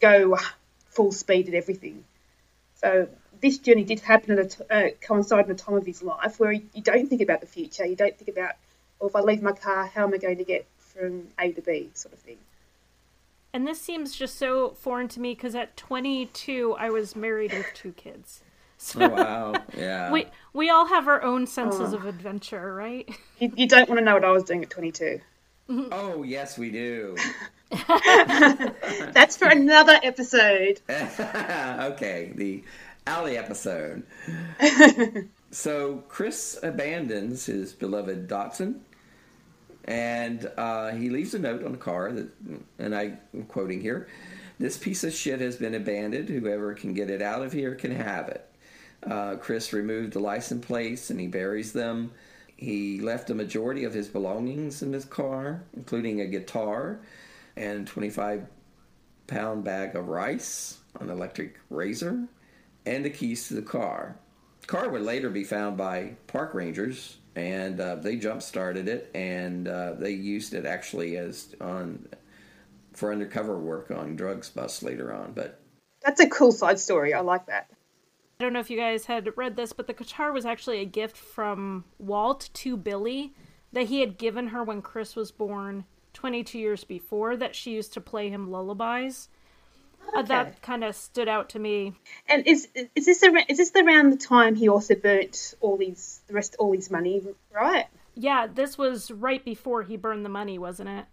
[0.00, 0.38] go
[0.90, 2.04] full speed at everything.
[2.76, 3.08] So
[3.40, 6.52] this journey did happen at a uh, coincide in a time of his life where
[6.52, 7.84] you don't think about the future.
[7.84, 8.52] You don't think about,
[9.02, 11.60] well, if I leave my car, how am I going to get from A to
[11.60, 12.38] B, sort of thing.
[13.52, 17.66] And this seems just so foreign to me because at 22, I was married with
[17.74, 18.40] two kids.
[18.84, 19.54] So oh, wow.
[19.78, 20.10] Yeah.
[20.10, 21.98] We, we all have our own senses oh.
[21.98, 23.08] of adventure, right?
[23.38, 25.20] You, you don't want to know what I was doing at 22.
[25.92, 27.16] Oh, yes, we do.
[27.70, 30.80] That's for another episode.
[30.90, 32.64] okay, the
[33.06, 34.02] Allie episode.
[35.52, 38.80] so Chris abandons his beloved Datsun
[39.84, 42.28] and uh, he leaves a note on the car that,
[42.78, 44.08] and I, am quoting here,
[44.58, 46.28] "This piece of shit has been abandoned.
[46.28, 48.48] Whoever can get it out of here can have it."
[49.02, 52.12] Uh, Chris removed the license plates and he buries them.
[52.56, 57.00] He left a majority of his belongings in his car, including a guitar
[57.56, 58.46] and 25
[59.26, 62.28] pound bag of rice, an electric razor,
[62.86, 64.16] and the keys to the car.
[64.60, 69.10] The car would later be found by park rangers and uh, they jump started it
[69.14, 72.06] and uh, they used it actually as on
[72.92, 75.60] for undercover work on drugs bust later on but
[76.02, 77.14] that's a cool side story.
[77.14, 77.70] I like that.
[78.40, 80.84] I don't know if you guys had read this but the guitar was actually a
[80.84, 83.34] gift from walt to billy
[83.72, 87.92] that he had given her when chris was born 22 years before that she used
[87.92, 89.28] to play him lullabies
[90.08, 90.28] okay.
[90.28, 91.94] that kind of stood out to me.
[92.28, 96.20] And is is this around, is this around the time he also burnt all these
[96.26, 97.86] the rest all his money, right?
[98.14, 101.06] Yeah, this was right before he burned the money, wasn't it?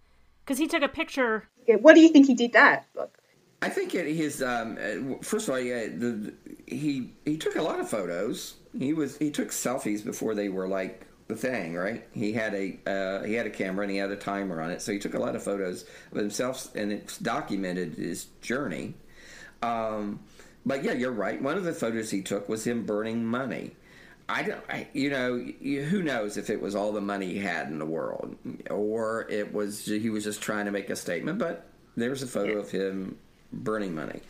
[0.44, 1.48] Because he took a picture.
[1.68, 2.86] Yeah, what do you think he did that?
[2.96, 3.18] Look.
[3.62, 6.34] I think it, his um, uh, first of all, yeah, the, the,
[6.66, 8.56] he he took a lot of photos.
[8.78, 12.06] He was he took selfies before they were like the thing, right?
[12.12, 14.82] He had a uh, he had a camera and he had a timer on it,
[14.82, 18.96] so he took a lot of photos of himself and it's documented his journey.
[19.62, 20.22] Um,
[20.66, 21.42] but yeah, you're right.
[21.42, 23.76] One of the photos he took was him burning money.
[24.28, 27.68] I don't, I, you know, who knows if it was all the money he had
[27.68, 28.36] in the world,
[28.70, 31.38] or it was he was just trying to make a statement.
[31.38, 32.60] But there's a photo yeah.
[32.60, 33.18] of him
[33.54, 34.22] burning money.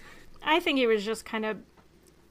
[0.44, 1.58] I think he was just kind of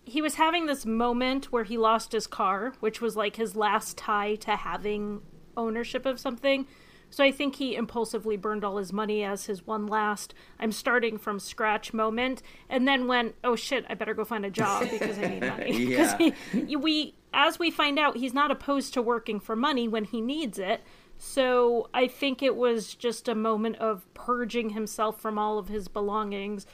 [0.09, 3.97] he was having this moment where he lost his car, which was like his last
[3.97, 5.23] tie to having
[5.57, 6.67] ownership of something.
[7.11, 11.17] So I think he impulsively burned all his money as his one last I'm starting
[11.17, 15.19] from scratch moment and then went, "Oh shit, I better go find a job because
[15.19, 16.37] I need money." yeah.
[16.77, 20.59] we as we find out, he's not opposed to working for money when he needs
[20.59, 20.83] it.
[21.19, 25.89] So I think it was just a moment of purging himself from all of his
[25.89, 26.65] belongings,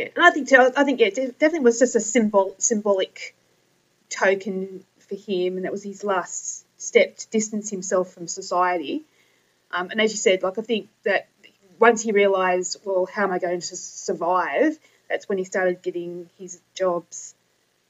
[0.00, 3.34] yeah, and I think I think yeah, it definitely was just a symbol symbolic
[4.08, 9.04] token for him, and that was his last step to distance himself from society.
[9.70, 11.28] Um, and as you said, like I think that
[11.78, 14.78] once he realised, well, how am I going to survive?
[15.08, 17.34] That's when he started getting his jobs.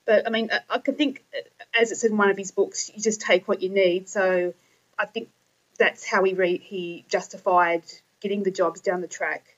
[0.04, 1.22] But I mean, I, I can think,
[1.78, 4.08] as it's in one of his books, you just take what you need.
[4.08, 4.54] So
[4.98, 5.28] I think
[5.78, 7.82] that's how he re- he justified
[8.20, 9.56] getting the jobs down the track.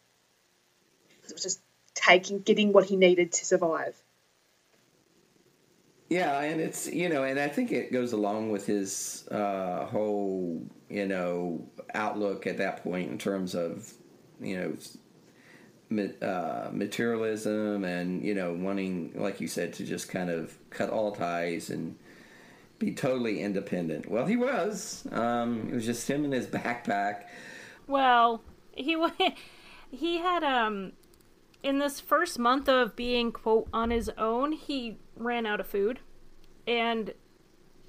[1.28, 1.60] It was just
[1.94, 4.02] taking getting what he needed to survive.
[6.08, 10.62] Yeah, and it's you know, and I think it goes along with his uh, whole
[10.90, 13.92] you know outlook at that point in terms of
[14.40, 14.76] you know
[16.20, 21.12] uh, materialism and you know wanting, like you said, to just kind of cut all
[21.12, 21.96] ties and
[22.78, 24.10] be totally independent.
[24.10, 25.06] Well, he was.
[25.12, 27.24] Um, it was just him and his backpack.
[27.86, 29.02] Well, he
[29.90, 30.92] he had um
[31.62, 36.00] in this first month of being quote on his own, he ran out of food,
[36.66, 37.14] and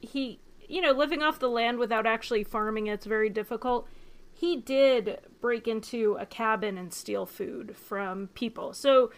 [0.01, 3.88] he, you know, living off the land without actually farming it's very difficult.
[4.31, 8.73] He did break into a cabin and steal food from people.
[8.73, 9.12] So,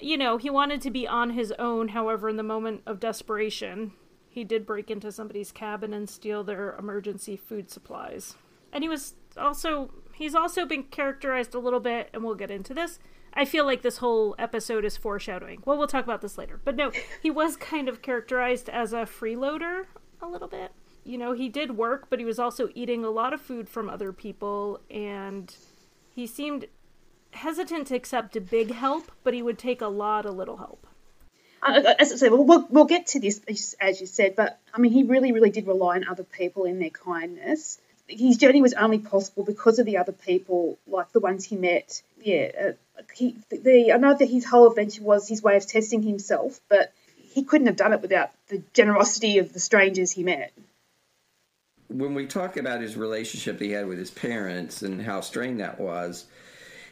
[0.00, 1.88] you know, he wanted to be on his own.
[1.88, 3.92] However, in the moment of desperation,
[4.28, 8.36] he did break into somebody's cabin and steal their emergency food supplies.
[8.72, 12.74] And he was also he's also been characterized a little bit and we'll get into
[12.74, 12.98] this
[13.34, 15.62] I feel like this whole episode is foreshadowing.
[15.64, 16.60] Well, we'll talk about this later.
[16.64, 19.84] But no, he was kind of characterized as a freeloader
[20.20, 20.72] a little bit.
[21.04, 23.88] You know, he did work, but he was also eating a lot of food from
[23.88, 25.54] other people, and
[26.14, 26.66] he seemed
[27.32, 30.86] hesitant to accept a big help, but he would take a lot of little help.
[31.62, 33.40] Uh, uh, as I say, we'll, we'll, get to this,
[33.80, 36.78] as you said, but I mean, he really, really did rely on other people in
[36.78, 37.78] their kindness.
[38.10, 42.02] His journey was only possible because of the other people, like the ones he met.
[42.22, 46.02] Yeah, uh, he, the, I know that his whole adventure was his way of testing
[46.02, 50.52] himself, but he couldn't have done it without the generosity of the strangers he met.
[51.88, 55.80] when we talk about his relationship he had with his parents and how strained that
[55.80, 56.26] was,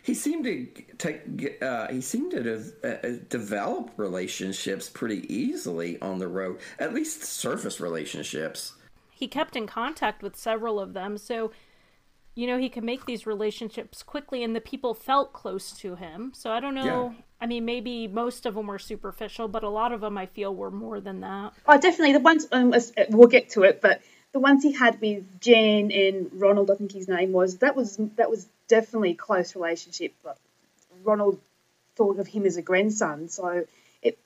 [0.03, 6.19] he seemed to take uh, he seemed to have, uh, develop relationships pretty easily on
[6.19, 8.73] the road, at least surface relationships.
[9.19, 11.51] He kept in contact with several of them, so
[12.37, 16.31] you know he could make these relationships quickly, and the people felt close to him.
[16.37, 17.13] So I don't know.
[17.17, 17.23] Yeah.
[17.41, 20.55] I mean, maybe most of them were superficial, but a lot of them I feel
[20.55, 21.53] were more than that.
[21.67, 22.47] Oh, definitely the ones.
[22.53, 22.73] Um,
[23.11, 24.03] we'll get to it, but
[24.33, 27.59] the ones he had with Jan and Ronald, I think his name was.
[27.59, 30.15] That was that was definitely a close relationship.
[30.23, 30.39] But
[31.03, 31.41] Ronald
[31.97, 33.65] thought of him as a grandson, so
[34.01, 34.17] it,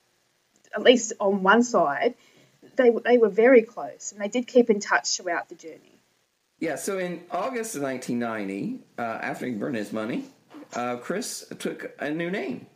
[0.75, 2.13] at least on one side,
[2.75, 5.99] they they were very close, and they did keep in touch throughout the journey.
[6.59, 6.75] Yeah.
[6.75, 10.25] So in August of 1990, uh, after he burned his money,
[10.73, 12.67] uh, Chris took a new name.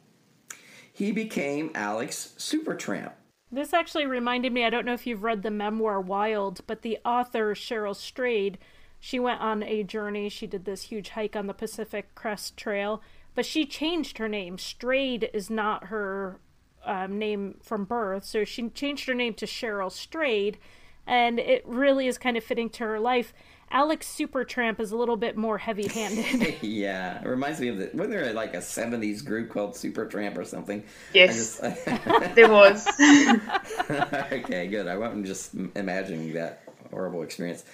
[0.91, 3.11] He became Alex Supertramp.
[3.51, 6.97] This actually reminded me, I don't know if you've read the memoir Wild, but the
[7.05, 8.57] author Cheryl Strayed,
[8.99, 10.27] she went on a journey.
[10.27, 13.01] She did this huge hike on the Pacific Crest Trail,
[13.35, 14.57] but she changed her name.
[14.57, 16.39] Strayed is not her
[16.87, 20.57] um, name from birth, so she changed her name to Cheryl Strayed,
[21.05, 23.33] and it really is kind of fitting to her life.
[23.69, 26.57] Alex Supertramp is a little bit more heavy-handed.
[26.61, 30.45] yeah, it reminds me of the wasn't there like a '70s group called Supertramp or
[30.45, 30.83] something?
[31.13, 31.85] Yes, just,
[32.35, 32.87] there was.
[33.89, 34.87] okay, good.
[34.87, 37.65] I wasn't just imagining that horrible experience.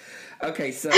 [0.42, 0.90] Okay, so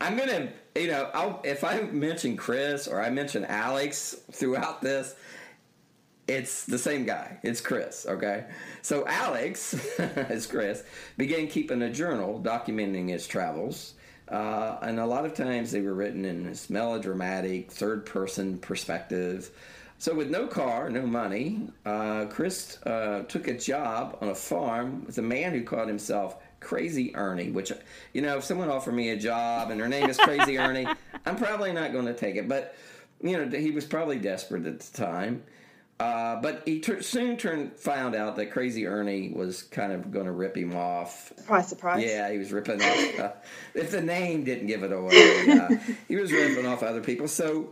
[0.00, 5.14] I'm gonna, you know, I'll, if I mention Chris or I mention Alex throughout this,
[6.28, 7.38] it's the same guy.
[7.42, 8.44] It's Chris, okay?
[8.82, 10.84] So Alex, as Chris,
[11.16, 13.94] began keeping a journal documenting his travels
[14.30, 19.50] uh, and a lot of times they were written in this melodramatic third person perspective.
[20.00, 25.04] So, with no car, no money, uh, Chris uh, took a job on a farm
[25.06, 27.72] with a man who called himself Crazy Ernie, which,
[28.12, 30.86] you know, if someone offered me a job and her name is Crazy Ernie,
[31.26, 32.48] I'm probably not going to take it.
[32.48, 32.76] But,
[33.22, 35.42] you know, he was probably desperate at the time.
[36.00, 40.26] Uh, but he ter- soon turned found out that Crazy Ernie was kind of going
[40.26, 41.32] to rip him off.
[41.36, 42.04] Surprise, surprise.
[42.04, 43.18] Yeah, he was ripping off.
[43.18, 43.32] Uh,
[43.74, 45.68] if the name didn't give it away, uh,
[46.06, 47.26] he was ripping off other people.
[47.26, 47.70] So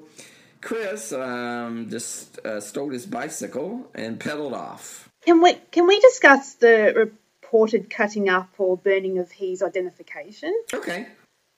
[0.61, 5.09] Chris um, just uh, stole his bicycle and pedaled off.
[5.25, 10.53] Can we can we discuss the reported cutting up or burning of his identification?
[10.75, 11.07] Okay.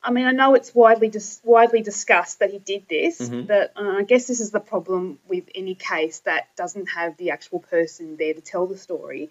[0.03, 3.47] I mean, I know it's widely dis- widely discussed that he did this, mm-hmm.
[3.47, 7.31] but uh, I guess this is the problem with any case that doesn't have the
[7.31, 9.31] actual person there to tell the story.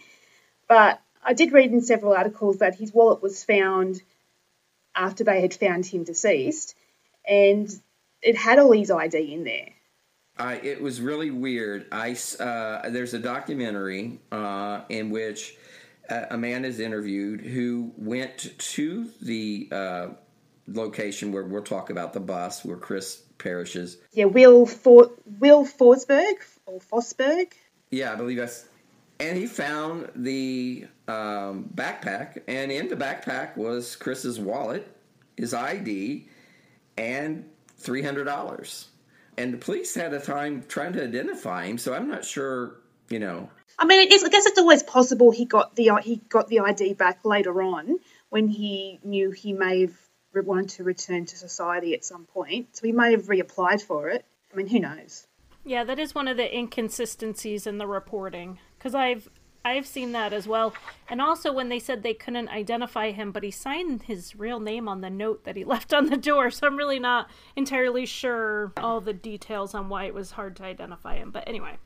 [0.67, 4.01] But I did read in several articles that his wallet was found
[4.93, 6.75] after they had found him deceased,
[7.25, 7.69] and
[8.21, 9.69] it had all his ID in there.
[10.39, 11.87] It was really weird.
[11.91, 15.55] I uh, there's a documentary uh, in which
[16.09, 20.07] a man is interviewed who went to the uh,
[20.67, 23.97] location where we'll talk about the bus where Chris perishes.
[24.11, 27.53] Yeah, Will For- Will Forsberg or Fosberg.
[27.89, 28.65] Yeah, I believe that's.
[29.19, 34.87] And he found the um, backpack, and in the backpack was Chris's wallet,
[35.35, 36.27] his ID,
[36.97, 38.89] and three hundred dollars.
[39.35, 42.75] And the police had a time trying to identify him, so I'm not sure.
[43.09, 43.49] You know.
[43.79, 47.19] I mean, I guess it's always possible he got the he got the ID back
[47.23, 47.97] later on
[48.29, 50.06] when he knew he may have
[50.45, 52.75] wanted to return to society at some point.
[52.75, 54.25] So he may have reapplied for it.
[54.51, 55.27] I mean, who knows?
[55.65, 59.29] Yeah, that is one of the inconsistencies in the reporting because I've
[59.65, 60.73] I've seen that as well.
[61.09, 64.87] And also when they said they couldn't identify him, but he signed his real name
[64.87, 66.49] on the note that he left on the door.
[66.51, 70.63] So I'm really not entirely sure all the details on why it was hard to
[70.63, 71.31] identify him.
[71.31, 71.77] But anyway.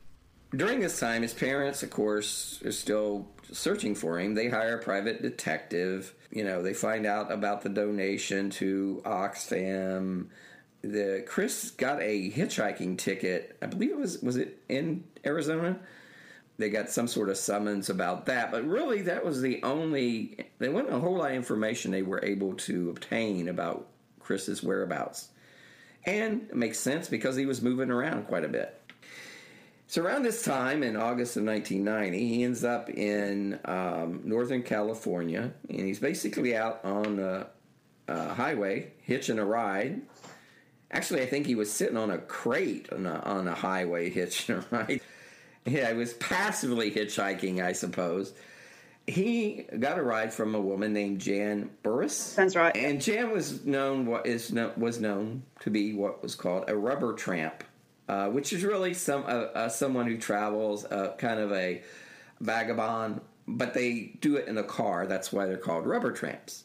[0.54, 4.34] During this time, his parents, of course, are still searching for him.
[4.34, 6.14] They hire a private detective.
[6.30, 10.26] You know, they find out about the donation to Oxfam.
[10.82, 13.56] The Chris got a hitchhiking ticket.
[13.62, 15.78] I believe it was was it in Arizona.
[16.58, 20.50] They got some sort of summons about that, but really that was the only.
[20.58, 23.88] There wasn't a whole lot of information they were able to obtain about
[24.20, 25.30] Chris's whereabouts,
[26.04, 28.81] and it makes sense because he was moving around quite a bit.
[29.92, 35.52] So around this time, in August of 1990, he ends up in um, Northern California,
[35.68, 37.46] and he's basically out on a,
[38.08, 40.00] a, highway hitching a ride.
[40.92, 44.54] Actually, I think he was sitting on a crate on a, on a highway hitching
[44.54, 45.02] a ride.
[45.66, 48.32] Yeah, he was passively hitchhiking, I suppose.
[49.06, 52.16] He got a ride from a woman named Jan Burres.
[52.16, 52.74] Sounds right.
[52.74, 57.12] And Jan was known what is was known to be what was called a rubber
[57.12, 57.62] tramp
[58.08, 61.82] uh, which is really some uh, uh, someone who travels, uh, kind of a
[62.40, 65.06] vagabond, but they do it in a car.
[65.06, 66.64] That's why they're called rubber tramps.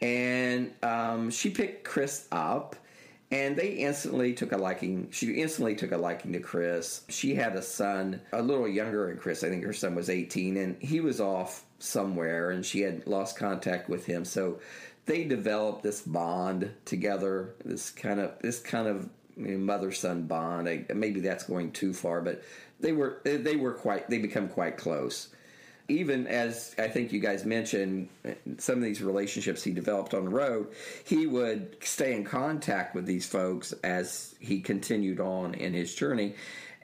[0.00, 2.76] and um, she picked Chris up.
[3.32, 5.06] And they instantly took a liking.
[5.12, 7.02] She instantly took a liking to Chris.
[7.08, 9.44] She had a son, a little younger than Chris.
[9.44, 13.36] I think her son was 18, and he was off somewhere, and she had lost
[13.38, 14.24] contact with him.
[14.24, 14.58] So
[15.06, 17.54] they developed this bond together.
[17.64, 20.68] This kind of this kind of mother son bond.
[20.68, 22.42] I, maybe that's going too far, but
[22.80, 25.28] they were they were quite they become quite close
[25.90, 28.08] even as I think you guys mentioned,
[28.58, 30.68] some of these relationships he developed on the road,
[31.04, 36.36] he would stay in contact with these folks as he continued on in his journey,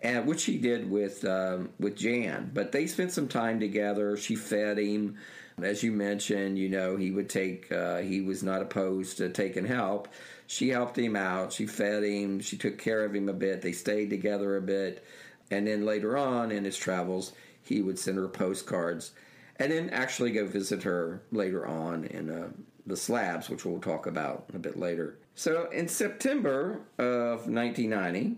[0.02, 2.50] and which he did with um, with Jan.
[2.52, 4.16] But they spent some time together.
[4.16, 5.16] She fed him,
[5.62, 6.58] as you mentioned.
[6.58, 7.70] You know, he would take.
[7.70, 10.08] Uh, he was not opposed to taking help.
[10.46, 11.52] She helped him out.
[11.52, 12.40] She fed him.
[12.40, 13.62] She took care of him a bit.
[13.62, 15.04] They stayed together a bit,
[15.50, 17.32] and then later on in his travels
[17.62, 19.12] he would send her postcards
[19.58, 22.48] and then actually go visit her later on in uh,
[22.86, 25.18] the slabs, which we'll talk about a bit later.
[25.34, 28.36] So in September of 1990,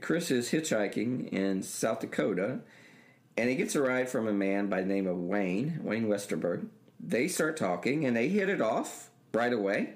[0.00, 2.60] Chris is hitchhiking in South Dakota
[3.36, 6.66] and he gets a ride from a man by the name of Wayne, Wayne Westerberg.
[6.98, 9.94] They start talking and they hit it off right away.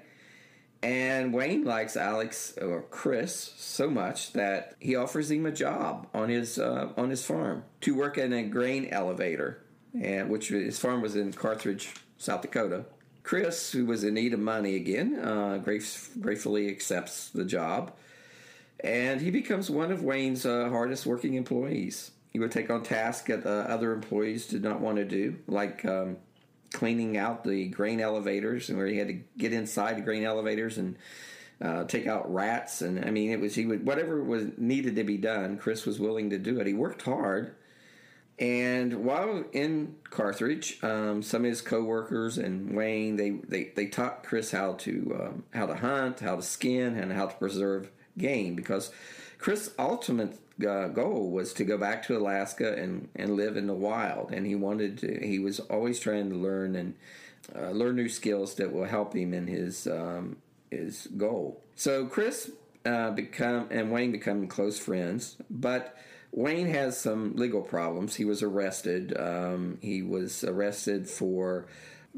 [0.83, 6.29] And Wayne likes Alex or Chris so much that he offers him a job on
[6.29, 9.63] his uh, on his farm to work in a grain elevator,
[9.99, 12.85] and which his farm was in Carthage, South Dakota.
[13.23, 17.93] Chris, who was in need of money again, uh, gratefully accepts the job,
[18.79, 22.09] and he becomes one of Wayne's uh, hardest working employees.
[22.31, 25.85] He would take on tasks that uh, other employees did not want to do, like
[25.85, 26.17] um,
[26.73, 30.77] cleaning out the grain elevators and where he had to get inside the grain elevators
[30.77, 30.97] and
[31.61, 32.81] uh, take out rats.
[32.81, 35.99] And I mean it was he would whatever was needed to be done Chris was
[35.99, 36.67] willing to do it.
[36.67, 37.55] He worked hard.
[38.39, 44.23] And while in Carthage um, some of his coworkers and Wayne they, they, they taught
[44.23, 48.55] Chris how to um, how to hunt how to skin and how to preserve game
[48.55, 48.91] because
[49.37, 53.73] Chris' ultimate uh, goal was to go back to Alaska and, and live in the
[53.73, 55.19] wild, and he wanted to.
[55.25, 56.95] He was always trying to learn and
[57.55, 60.37] uh, learn new skills that will help him in his um,
[60.69, 61.61] his goal.
[61.75, 62.51] So Chris
[62.85, 65.97] uh, become and Wayne become close friends, but
[66.31, 68.15] Wayne has some legal problems.
[68.15, 69.17] He was arrested.
[69.17, 71.67] Um, he was arrested for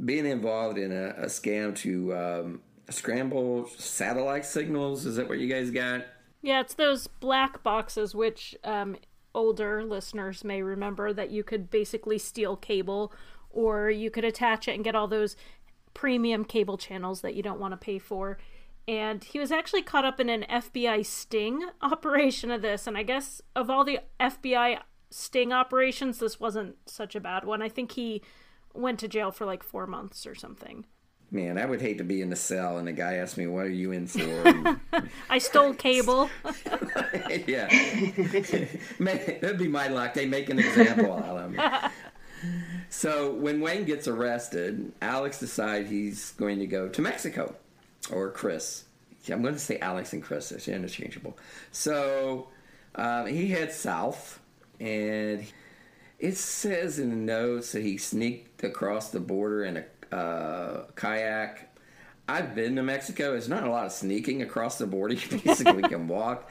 [0.04, 5.06] being involved in a, a scam to um, scramble satellite signals.
[5.06, 6.06] Is that what you guys got?
[6.44, 8.98] Yeah, it's those black boxes, which um,
[9.34, 13.14] older listeners may remember that you could basically steal cable
[13.50, 15.38] or you could attach it and get all those
[15.94, 18.38] premium cable channels that you don't want to pay for.
[18.90, 22.88] And he was actually caught up in an FBI sting operation of this.
[22.88, 24.80] And I guess of all the FBI
[25.12, 27.62] sting operations, this wasn't such a bad one.
[27.62, 28.22] I think he
[28.74, 30.86] went to jail for like four months or something.
[31.34, 33.66] Man, I would hate to be in the cell and the guy asks me, "What
[33.66, 34.80] are you in for?"
[35.32, 36.30] I stole cable.
[37.48, 37.68] yeah,
[39.00, 40.14] that'd be my luck.
[40.14, 41.60] They make an example out of me.
[42.92, 47.56] So when Wayne gets arrested, Alex decides he's going to go to Mexico,
[48.12, 48.84] or Chris.
[49.28, 50.52] I'm going to say Alex and Chris.
[50.52, 51.36] It's interchangeable.
[51.72, 52.50] So
[52.94, 54.40] um, he heads south,
[54.80, 55.44] and
[56.20, 61.70] it says in the notes that he sneaked across the border in a uh, kayak.
[62.26, 63.32] I've been to Mexico.
[63.32, 65.16] There's not a lot of sneaking across the border.
[65.30, 66.50] You basically can walk.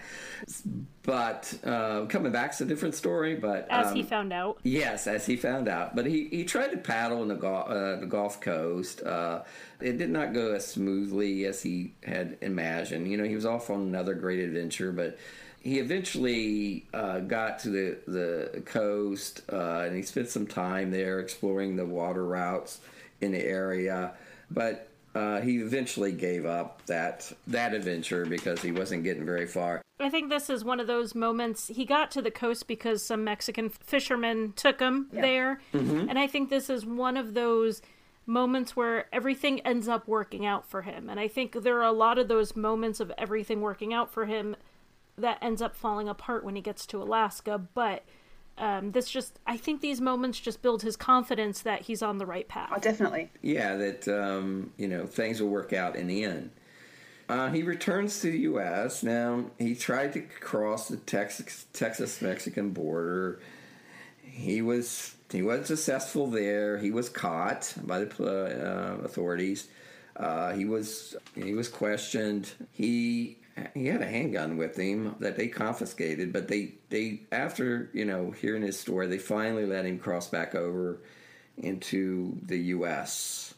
[1.02, 3.36] But uh, coming back's a different story.
[3.36, 5.96] But as um, he found out, yes, as he found out.
[5.96, 9.02] But he, he tried to paddle in the, Gulf, uh, the Gulf Coast.
[9.02, 9.42] Uh,
[9.80, 13.10] it did not go as smoothly as he had imagined.
[13.10, 15.16] You know, he was off on another great adventure, but
[15.62, 21.20] he eventually uh, got to the the coast uh, and he spent some time there
[21.20, 22.80] exploring the water routes
[23.23, 24.12] in the area,
[24.51, 29.83] but uh, he eventually gave up that that adventure because he wasn't getting very far.
[30.01, 31.68] I think this is one of those moments.
[31.68, 35.20] He got to the coast because some Mexican fishermen took him yeah.
[35.20, 36.09] there, mm-hmm.
[36.09, 37.83] and I think this is one of those
[38.25, 41.11] moments where everything ends up working out for him.
[41.11, 44.27] And I think there are a lot of those moments of everything working out for
[44.27, 44.57] him
[45.18, 48.05] that ends up falling apart when he gets to Alaska, but
[48.62, 52.26] um, this just i think these moments just build his confidence that he's on the
[52.26, 56.24] right path oh definitely yeah that um, you know things will work out in the
[56.24, 56.50] end
[57.28, 59.02] uh, he returns to the U.S.
[59.02, 63.40] Now he tried to cross the Texas Texas Mexican border.
[64.22, 66.76] He was he was successful there.
[66.76, 69.68] He was caught by the uh, authorities.
[70.14, 72.52] Uh, he was he was questioned.
[72.70, 73.38] He
[73.74, 78.30] he had a handgun with him that they confiscated, but they they after you know
[78.30, 81.00] hearing his story, they finally let him cross back over
[81.57, 83.55] into the U.S.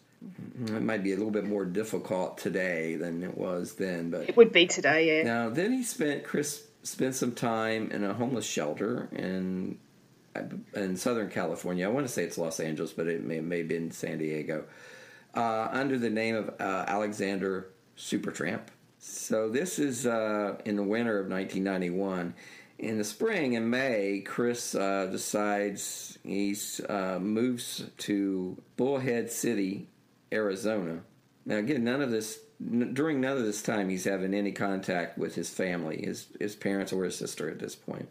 [0.66, 4.36] It might be a little bit more difficult today than it was then, but It
[4.36, 5.22] would be today, yeah.
[5.24, 9.78] now then he spent Chris spent some time in a homeless shelter in
[10.74, 11.86] in Southern California.
[11.86, 14.64] I want to say it's Los Angeles, but it may may have been San Diego,
[15.34, 18.62] uh, under the name of uh, Alexander Supertramp.
[19.06, 22.34] So this is uh, in the winter of 1991.
[22.78, 26.56] In the spring, in May, Chris uh, decides he
[26.88, 29.88] uh, moves to Bullhead City,
[30.32, 31.02] Arizona.
[31.44, 32.38] Now, again, none of this
[32.94, 36.90] during none of this time he's having any contact with his family, his his parents
[36.90, 38.10] or his sister at this point.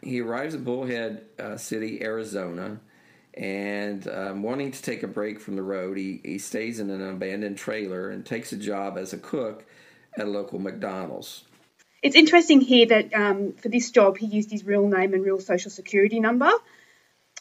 [0.00, 2.80] He arrives at Bullhead uh, City, Arizona,
[3.34, 7.06] and um, wanting to take a break from the road, he, he stays in an
[7.06, 9.66] abandoned trailer and takes a job as a cook
[10.16, 11.44] at a local McDonald's.
[12.02, 15.40] It's interesting here that um, for this job he used his real name and real
[15.40, 16.50] social security number.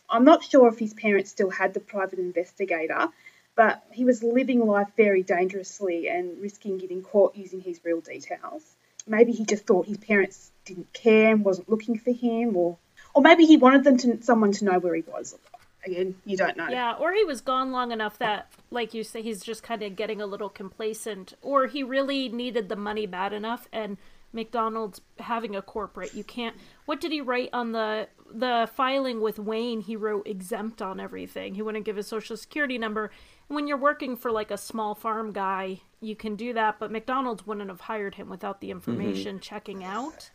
[0.10, 3.08] I'm not sure if his parents still had the private investigator,
[3.56, 8.64] but he was living life very dangerously and risking getting caught using his real details.
[9.08, 12.78] Maybe he just thought his parents didn't care and wasn't looking for him, or
[13.14, 15.38] or maybe he wanted them to someone to know where he was.
[15.86, 16.68] Again, you don't know.
[16.70, 19.96] Yeah, or he was gone long enough that, like you say, he's just kind of
[19.96, 23.98] getting a little complacent, or he really needed the money bad enough, and
[24.36, 26.56] McDonald's having a corporate, you can't.
[26.86, 29.82] What did he write on the the filing with Wayne?
[29.82, 31.56] He wrote exempt on everything.
[31.56, 33.12] He wouldn't give his social security number.
[33.48, 36.92] And when you're working for like a small farm guy, you can do that, but
[36.92, 38.78] McDonald's wouldn't have hired him without the mm-hmm.
[38.78, 40.32] information checking out.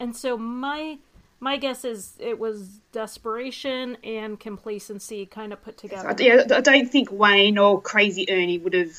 [0.00, 0.98] And so my
[1.44, 6.08] my guess is it was desperation and complacency kind of put together.
[6.08, 8.96] I, yeah, I don't think Wayne or Crazy Ernie would have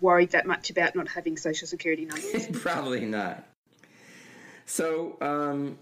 [0.00, 2.46] worried that much about not having social security numbers.
[2.52, 3.44] Probably not.
[4.66, 5.76] So, um,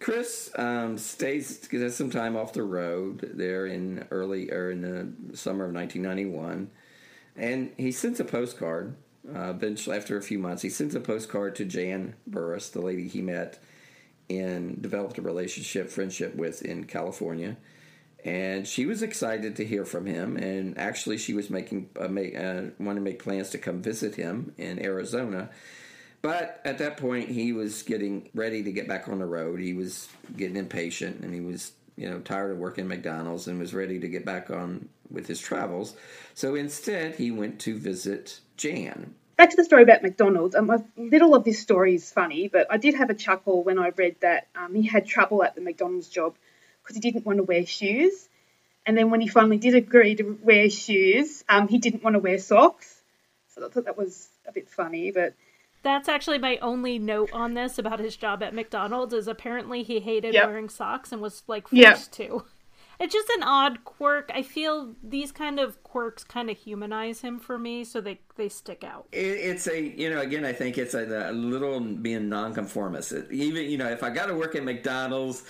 [0.00, 5.36] Chris um, stays gets some time off the road there in early or in the
[5.36, 6.68] summer of 1991,
[7.36, 8.96] and he sends a postcard.
[9.32, 13.06] Uh, eventually, after a few months, he sends a postcard to Jan Burres, the lady
[13.06, 13.60] he met
[14.30, 17.56] and developed a relationship, friendship with in California.
[18.24, 22.38] And she was excited to hear from him, and actually, she was making uh, make,
[22.38, 25.50] uh, wanted to make plans to come visit him in Arizona.
[26.20, 29.58] But at that point, he was getting ready to get back on the road.
[29.58, 33.74] He was getting impatient, and he was you know tired of working McDonald's and was
[33.74, 35.96] ready to get back on with his travels.
[36.34, 39.14] So instead, he went to visit Jan.
[39.36, 40.54] Back to the story about McDonald's.
[40.54, 43.78] Um, a little of this story is funny, but I did have a chuckle when
[43.78, 46.36] I read that um, he had trouble at the McDonald's job
[46.82, 48.28] because he didn't want to wear shoes.
[48.84, 52.20] And then when he finally did agree to wear shoes, um, he didn't want to
[52.20, 53.00] wear socks.
[53.54, 55.34] So I thought that was a bit funny, but
[55.82, 60.00] That's actually my only note on this about his job at McDonald's is apparently he
[60.00, 60.46] hated Yep.
[60.46, 61.94] wearing socks and was like Yep.
[61.94, 62.44] forced to.
[63.02, 64.30] It's just an odd quirk.
[64.32, 68.48] I feel these kind of quirks kind of humanize him for me, so they they
[68.48, 69.08] stick out.
[69.10, 73.10] It, it's a you know again I think it's a, a little being nonconformist.
[73.10, 75.42] It, even you know if I got to work at McDonald's,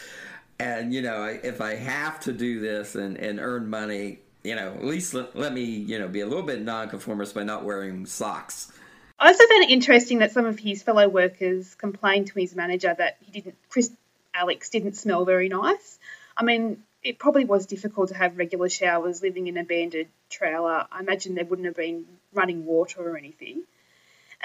[0.58, 4.56] and you know I, if I have to do this and, and earn money, you
[4.56, 7.66] know at least let, let me you know be a little bit nonconformist by not
[7.66, 8.72] wearing socks.
[9.18, 12.94] I also found it interesting that some of his fellow workers complained to his manager
[12.96, 13.90] that he didn't, Chris
[14.32, 15.98] Alex didn't smell very nice.
[16.34, 20.86] I mean, it probably was difficult to have regular showers living in an abandoned trailer.
[20.90, 23.64] I imagine there wouldn't have been running water or anything.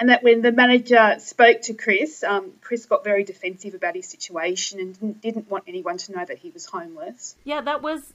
[0.00, 4.08] And that when the manager spoke to Chris, um, Chris got very defensive about his
[4.08, 7.34] situation and didn't, didn't want anyone to know that he was homeless.
[7.44, 8.12] Yeah, that was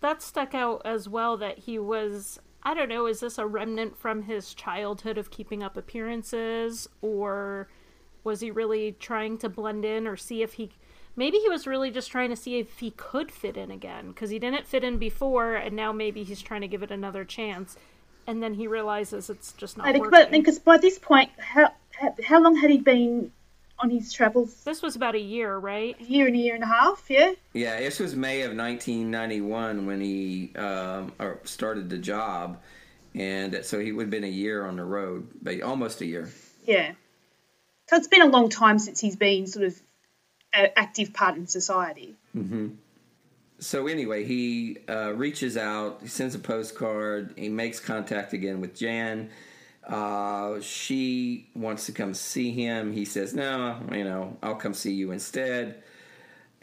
[0.00, 3.98] that stuck out as well that he was I don't know, is this a remnant
[3.98, 7.68] from his childhood of keeping up appearances or
[8.22, 10.70] was he really trying to blend in or see if he
[11.16, 14.30] maybe he was really just trying to see if he could fit in again because
[14.30, 17.76] he didn't fit in before and now maybe he's trying to give it another chance
[18.26, 20.18] and then he realizes it's just not I think, working.
[20.18, 23.32] but because by this point, how, how, how long had he been
[23.78, 24.62] on his travels?
[24.64, 25.96] this was about a year, right?
[26.00, 27.32] A year and a year and a half, yeah?
[27.52, 31.12] Yeah, this was May of 1991 when he um,
[31.44, 32.60] started the job,
[33.14, 36.30] and so he would have been a year on the road, but almost a year.
[36.64, 36.92] Yeah.
[37.88, 39.78] So it's been a long time since he's been sort of
[40.56, 42.14] an active part in society.
[43.58, 48.74] So anyway, he uh, reaches out, he sends a postcard, he makes contact again with
[48.74, 49.30] Jan.
[49.86, 52.92] Uh, she wants to come see him.
[52.92, 55.82] He says, "No, you know, I'll come see you instead."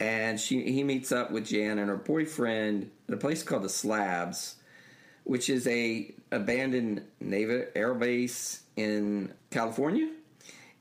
[0.00, 3.68] And she he meets up with Jan and her boyfriend at a place called the
[3.68, 4.56] Slabs,
[5.22, 10.10] which is a abandoned naval air base in California,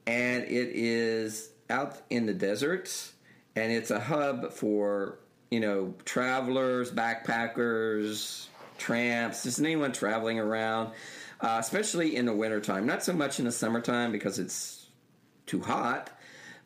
[0.07, 3.11] and it is out in the desert,
[3.55, 5.17] and it's a hub for
[5.49, 8.47] you know travelers, backpackers,
[8.77, 10.91] tramps, just anyone traveling around,
[11.39, 12.85] uh, especially in the wintertime.
[12.85, 14.87] Not so much in the summertime because it's
[15.47, 16.11] too hot.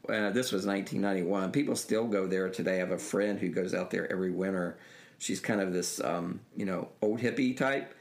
[0.07, 1.51] Uh, this was 1991.
[1.51, 2.75] People still go there today.
[2.75, 4.77] I have a friend who goes out there every winter.
[5.17, 7.94] She's kind of this, um, you know, old hippie type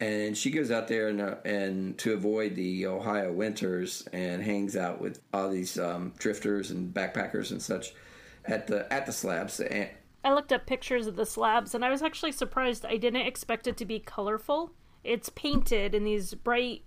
[0.00, 4.76] and she goes out there and, uh, and to avoid the Ohio winters and hangs
[4.76, 7.94] out with all these um, drifters and backpackers and such
[8.44, 9.60] at the at the slabs.
[9.60, 9.88] And,
[10.24, 12.84] I looked up pictures of the slabs and I was actually surprised.
[12.84, 14.72] I didn't expect it to be colorful.
[15.04, 16.82] It's painted in these bright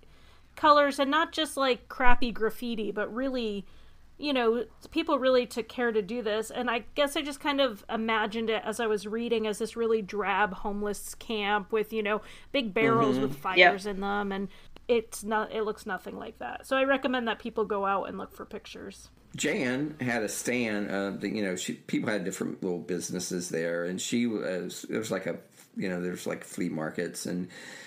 [0.56, 3.64] colors and not just like crappy graffiti, but really
[4.20, 6.50] you know, people really took care to do this.
[6.50, 9.76] And I guess I just kind of imagined it as I was reading as this
[9.76, 12.20] really drab homeless camp with, you know,
[12.52, 13.22] big barrels mm-hmm.
[13.22, 14.30] with fires in them.
[14.30, 14.48] And
[14.88, 16.66] it's not, it looks nothing like that.
[16.66, 19.08] So I recommend that people go out and look for pictures.
[19.36, 20.90] Jan had a stand.
[20.90, 24.98] Uh, the, you know, she people had different little businesses there, and she was it
[24.98, 25.38] was like a
[25.76, 27.46] you know there's like flea markets, and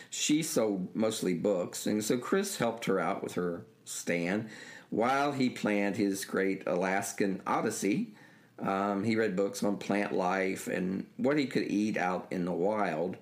[0.10, 4.48] she sold mostly books, and so Chris helped her out with her stand
[4.94, 8.14] while he planned his great Alaskan Odyssey,
[8.60, 12.52] um, he read books on plant life and what he could eat out in the
[12.52, 13.18] wild.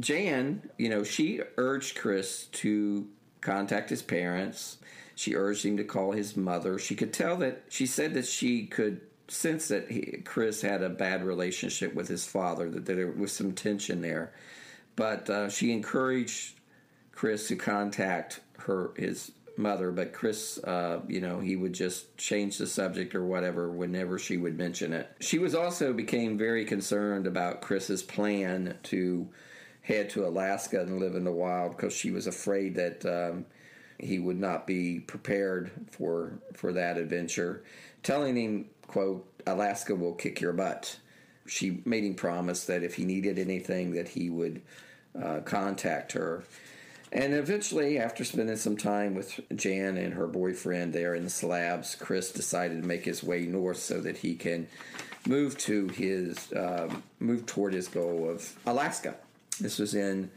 [0.00, 3.06] Jan, you know, she urged Chris to
[3.40, 4.78] contact his parents.
[5.14, 6.76] She urged him to call his mother.
[6.76, 10.88] She could tell that she said that she could sense that he, Chris had a
[10.88, 14.32] bad relationship with his father, that there was some tension there.
[14.96, 16.58] But uh, she encouraged
[17.12, 22.58] Chris to contact her his mother, but Chris, uh, you know, he would just change
[22.58, 25.10] the subject or whatever whenever she would mention it.
[25.20, 29.28] She was also became very concerned about Chris's plan to
[29.82, 33.46] head to Alaska and live in the wild because she was afraid that um,
[33.98, 37.62] he would not be prepared for for that adventure.
[38.02, 40.98] Telling him, "quote Alaska will kick your butt."
[41.46, 44.62] She made him promise that if he needed anything, that he would
[45.20, 46.42] uh, contact her.
[47.16, 51.94] And eventually, after spending some time with Jan and her boyfriend there in the slabs,
[51.94, 54.68] Chris decided to make his way north so that he can
[55.26, 59.14] move to his um, move toward his goal of Alaska.
[59.58, 60.30] This was in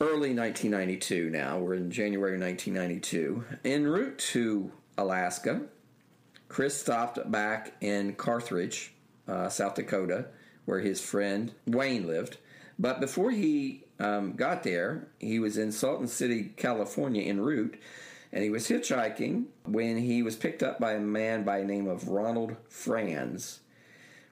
[0.00, 1.30] early 1992.
[1.30, 3.44] Now we're in January 1992.
[3.64, 5.62] En route to Alaska,
[6.46, 8.94] Chris stopped back in Carthage,
[9.26, 10.26] uh, South Dakota,
[10.66, 12.38] where his friend Wayne lived.
[12.78, 17.78] But before he um, got there, he was in Salton City, California, en route,
[18.32, 21.88] and he was hitchhiking when he was picked up by a man by the name
[21.88, 23.60] of Ronald Franz.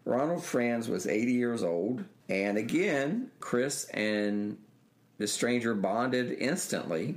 [0.04, 4.58] Ronald Franz was 80 years old, and again, Chris and
[5.18, 7.16] the stranger bonded instantly.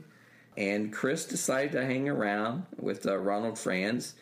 [0.58, 4.14] And Chris decided to hang around with uh, Ronald Franz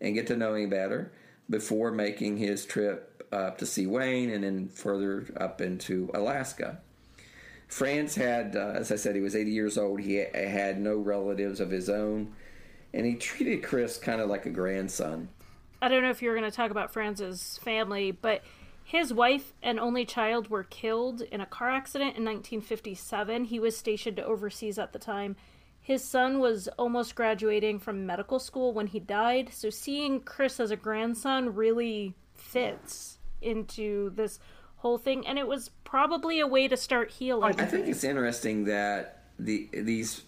[0.00, 1.10] and get to know him better
[1.48, 6.80] before making his trip up to see Wayne and then further up into Alaska.
[7.70, 10.00] Franz had, uh, as I said, he was 80 years old.
[10.00, 12.34] He had no relatives of his own,
[12.92, 15.28] and he treated Chris kind of like a grandson.
[15.80, 18.42] I don't know if you're going to talk about Franz's family, but
[18.82, 23.44] his wife and only child were killed in a car accident in 1957.
[23.44, 25.36] He was stationed overseas at the time.
[25.80, 30.72] His son was almost graduating from medical school when he died, so seeing Chris as
[30.72, 34.40] a grandson really fits into this
[34.80, 37.54] whole thing, and it was probably a way to start healing.
[37.60, 40.22] I think it's interesting that the these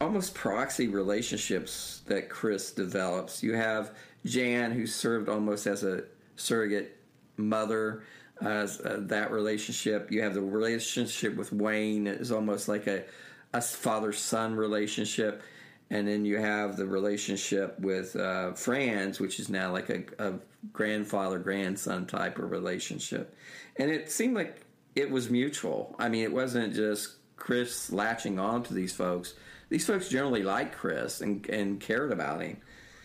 [0.00, 3.42] almost proxy relationships that Chris develops.
[3.42, 6.04] You have Jan, who served almost as a
[6.36, 6.96] surrogate
[7.36, 8.04] mother.
[8.40, 13.04] As uh, that relationship, you have the relationship with Wayne is almost like a
[13.52, 15.42] a father son relationship
[15.90, 20.34] and then you have the relationship with uh, Franz, which is now like a, a
[20.72, 23.36] grandfather grandson type of relationship,
[23.80, 24.60] and it seemed like
[24.94, 25.96] it was mutual.
[25.98, 29.34] I mean, it wasn't just Chris latching on to these folks.
[29.70, 32.58] These folks generally liked Chris and and cared about him.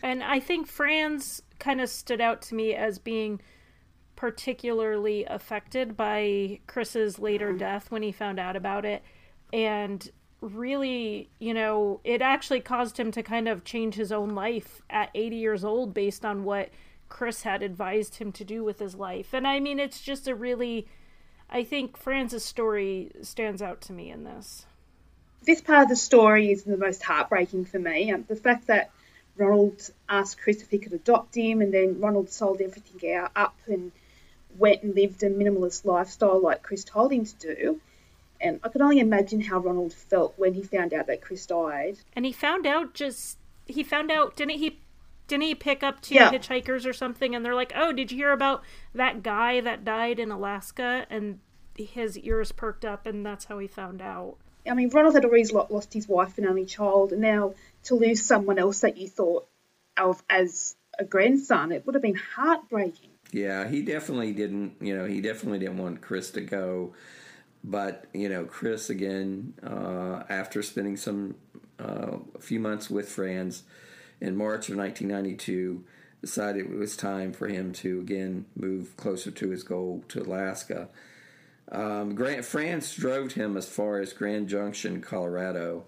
[0.03, 3.41] And I think Franz kind of stood out to me as being
[4.15, 9.03] particularly affected by Chris's later death when he found out about it.
[9.51, 10.07] And
[10.41, 15.09] really, you know, it actually caused him to kind of change his own life at
[15.15, 16.69] 80 years old based on what
[17.09, 19.33] Chris had advised him to do with his life.
[19.33, 20.87] And I mean, it's just a really,
[21.49, 24.65] I think Franz's story stands out to me in this.
[25.43, 28.11] This part of the story is the most heartbreaking for me.
[28.11, 28.91] Um, the fact that
[29.37, 33.55] Ronald asked Chris if he could adopt him, and then Ronald sold everything out, up
[33.67, 33.91] and
[34.57, 37.81] went and lived a minimalist lifestyle like Chris told him to do.
[38.41, 41.97] And I can only imagine how Ronald felt when he found out that Chris died.
[42.13, 44.79] And he found out just he found out didn't he
[45.27, 46.31] didn't he pick up two yeah.
[46.31, 48.63] hitchhikers or something and they're like, "Oh, did you hear about
[48.93, 51.39] that guy that died in Alaska?" And
[51.77, 54.37] his ears perked up, and that's how he found out.
[54.69, 57.53] I mean, Ronald had already lost his wife and only child, and now
[57.83, 59.47] to lose someone else that you thought
[59.97, 63.11] of as a grandson, it would have been heartbreaking.
[63.31, 64.75] Yeah, he definitely didn't.
[64.81, 66.93] You know, he definitely didn't want Chris to go.
[67.63, 71.35] But you know, Chris again, uh, after spending some
[71.79, 73.63] uh, a few months with Franz
[74.21, 75.83] in March of 1992,
[76.21, 80.89] decided it was time for him to again move closer to his goal to Alaska.
[81.71, 85.85] Um, Grant Franz drove him as far as Grand Junction, Colorado,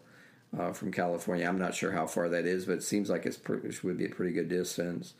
[0.57, 1.47] uh, from California.
[1.47, 3.39] I'm not sure how far that is, but it seems like it
[3.83, 5.13] would be a pretty good distance.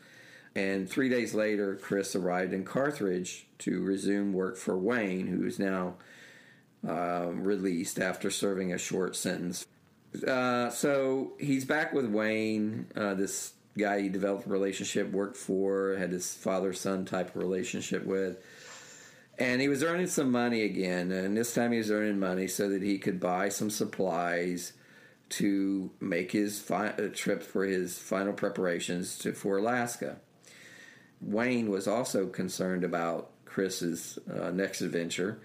[0.54, 5.58] And three days later, Chris arrived in Carthage to resume work for Wayne, who is
[5.58, 5.94] now
[6.86, 9.66] uh, released after serving a short sentence.
[10.26, 15.96] Uh, so he's back with Wayne, uh, this guy he developed a relationship, worked for,
[15.96, 18.42] had his father son type of relationship with.
[19.38, 22.68] And he was earning some money again, and this time he was earning money so
[22.70, 24.72] that he could buy some supplies
[25.28, 30.16] to make his fi- uh, trip for his final preparations to for Alaska.
[31.20, 35.40] Wayne was also concerned about Chris's uh, next adventure.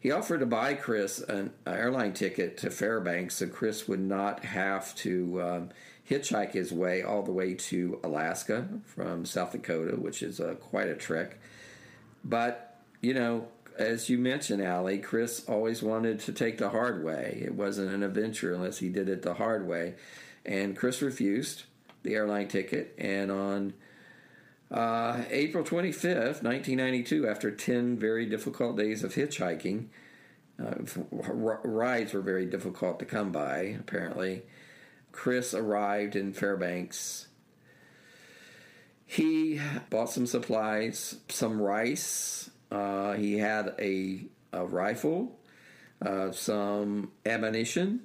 [0.00, 4.94] He offered to buy Chris an airline ticket to Fairbanks so Chris would not have
[4.96, 5.68] to um,
[6.08, 10.88] hitchhike his way all the way to Alaska from South Dakota, which is uh, quite
[10.88, 11.38] a trek.
[12.24, 13.48] But you know,
[13.78, 17.42] as you mentioned, Allie, Chris always wanted to take the hard way.
[17.44, 19.94] It wasn't an adventure unless he did it the hard way.
[20.44, 21.64] And Chris refused
[22.02, 22.94] the airline ticket.
[22.98, 23.74] And on
[24.70, 29.86] uh, April 25th, 1992, after 10 very difficult days of hitchhiking,
[30.62, 30.74] uh,
[31.64, 34.42] rides were very difficult to come by, apparently.
[35.12, 37.26] Chris arrived in Fairbanks.
[39.06, 45.36] He bought some supplies, some rice, uh, he had a, a rifle,
[46.04, 48.02] uh, some ammunition,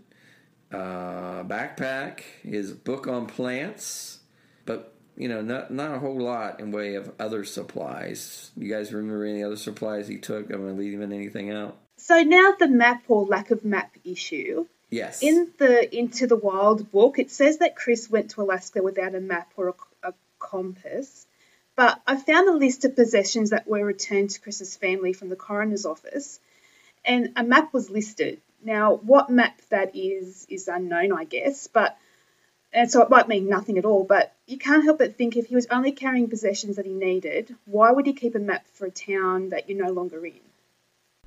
[0.72, 4.20] uh, backpack, his book on plants,
[4.66, 8.52] but you know, not not a whole lot in way of other supplies.
[8.58, 10.50] You guys remember any other supplies he took?
[10.50, 11.78] To leave him anything out.
[11.98, 14.68] So now the map or lack of map issue.
[14.90, 15.24] Yes.
[15.24, 19.20] In the Into the Wild book, it says that Chris went to Alaska without a
[19.20, 21.26] map or a, a compass.
[21.76, 25.36] But I found a list of possessions that were returned to Chris's family from the
[25.36, 26.40] coroner's office,
[27.04, 28.42] and a map was listed.
[28.64, 31.98] Now, what map that is is unknown, I guess, but
[32.76, 34.04] and so it might mean nothing at all.
[34.04, 37.56] But you can't help but think if he was only carrying possessions that he needed,
[37.66, 40.34] why would he keep a map for a town that you're no longer in?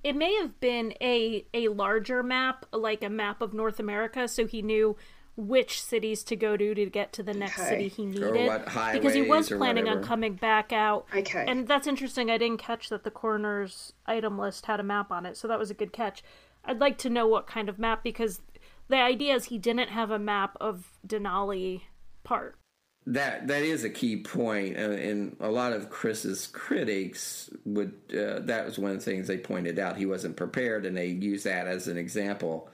[0.04, 4.46] It may have been a a larger map, like a map of North America, so
[4.46, 4.96] he knew
[5.36, 7.68] which cities to go to to get to the next Okay.
[7.68, 11.06] city he Or needed what because he was highways or planning on coming back out
[11.14, 11.44] Okay.
[11.46, 15.24] and that's interesting i didn't catch that the coroner's item list had a map on
[15.24, 16.24] it so that was a good catch
[16.64, 18.40] i'd like to know what kind of map because
[18.88, 21.82] the idea is he didn't have a map of denali
[22.24, 22.58] park
[23.06, 27.92] That that is a key point, and, and a lot of Chris's critics would.
[28.10, 29.96] Uh, that was one of the things they pointed out.
[29.96, 32.68] He wasn't prepared, and they use that as an example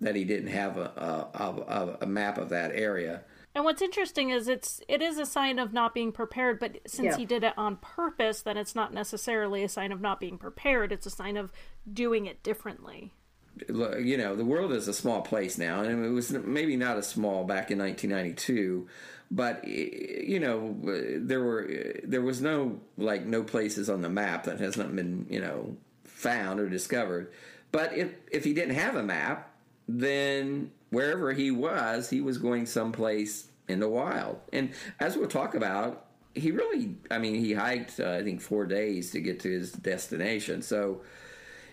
[0.00, 0.92] that he didn't have a
[1.34, 3.22] a, a, a map of that area.
[3.54, 7.04] and what's interesting is it's it is a sign of not being prepared but since
[7.12, 7.16] Yeah.
[7.16, 10.90] he did it on purpose then it's not necessarily a sign of not being prepared
[10.92, 11.52] it's a sign of
[11.92, 13.21] doing it differently Look,
[13.68, 17.06] You know, the world is a small place now, and it was maybe not as
[17.06, 18.88] small back in 1992,
[19.30, 20.76] but you know,
[21.18, 21.70] there were
[22.02, 25.76] there was no like no places on the map that has not been you know
[26.04, 27.32] found or discovered.
[27.72, 29.50] But if if he didn't have a map,
[29.86, 34.38] then wherever he was, he was going someplace in the wild.
[34.52, 38.66] And as we'll talk about, he really, I mean, he hiked, uh, I think, four
[38.66, 40.62] days to get to his destination.
[40.62, 41.02] So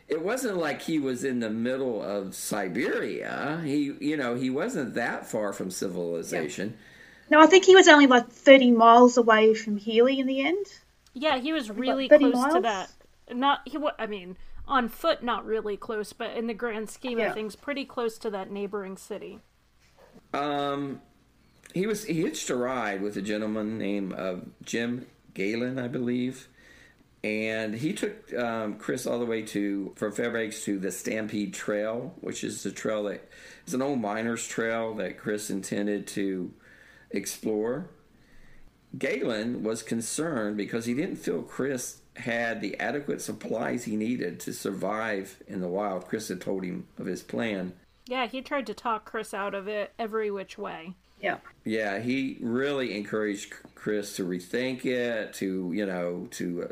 [0.10, 3.62] it wasn't like he was in the middle of Siberia.
[3.64, 6.78] He, you know, he wasn't that far from civilization.
[7.30, 10.66] No, I think he was only like 30 miles away from Healy in the end.
[11.14, 12.92] Yeah, he was really 30 close to that.
[13.32, 13.78] Not he.
[14.00, 14.36] I mean,
[14.68, 17.28] on foot, not really close, but in the grand scheme Yeah.
[17.28, 19.40] of things, pretty close to that neighboring city.
[20.34, 21.02] Um,
[21.74, 26.49] he was he hitched a ride with a gentleman named uh, Jim Gallien, I believe,
[27.24, 32.16] and he took um, Chris all the way to from Fairbanks to the Stampede Trail,
[32.22, 33.30] which is the trail that
[33.68, 36.54] is an old miners' trail that Chris intended to
[37.12, 37.90] explore.
[38.98, 44.54] Gallien was concerned because he didn't feel Chris had the adequate supplies he needed to
[44.54, 46.08] survive in the wild.
[46.08, 47.74] Chris had told him of his plan.
[48.08, 50.96] Yeah, he tried to talk Chris out of it every which way.
[51.22, 51.38] Yeah.
[51.66, 56.68] Yeah, he really encouraged Chris to rethink it, to you know, to uh,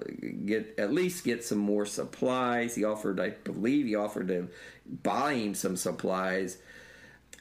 [0.46, 2.76] get at least get some more supplies.
[2.76, 4.48] He offered, I believe, he offered to
[5.04, 6.58] buy him some supplies,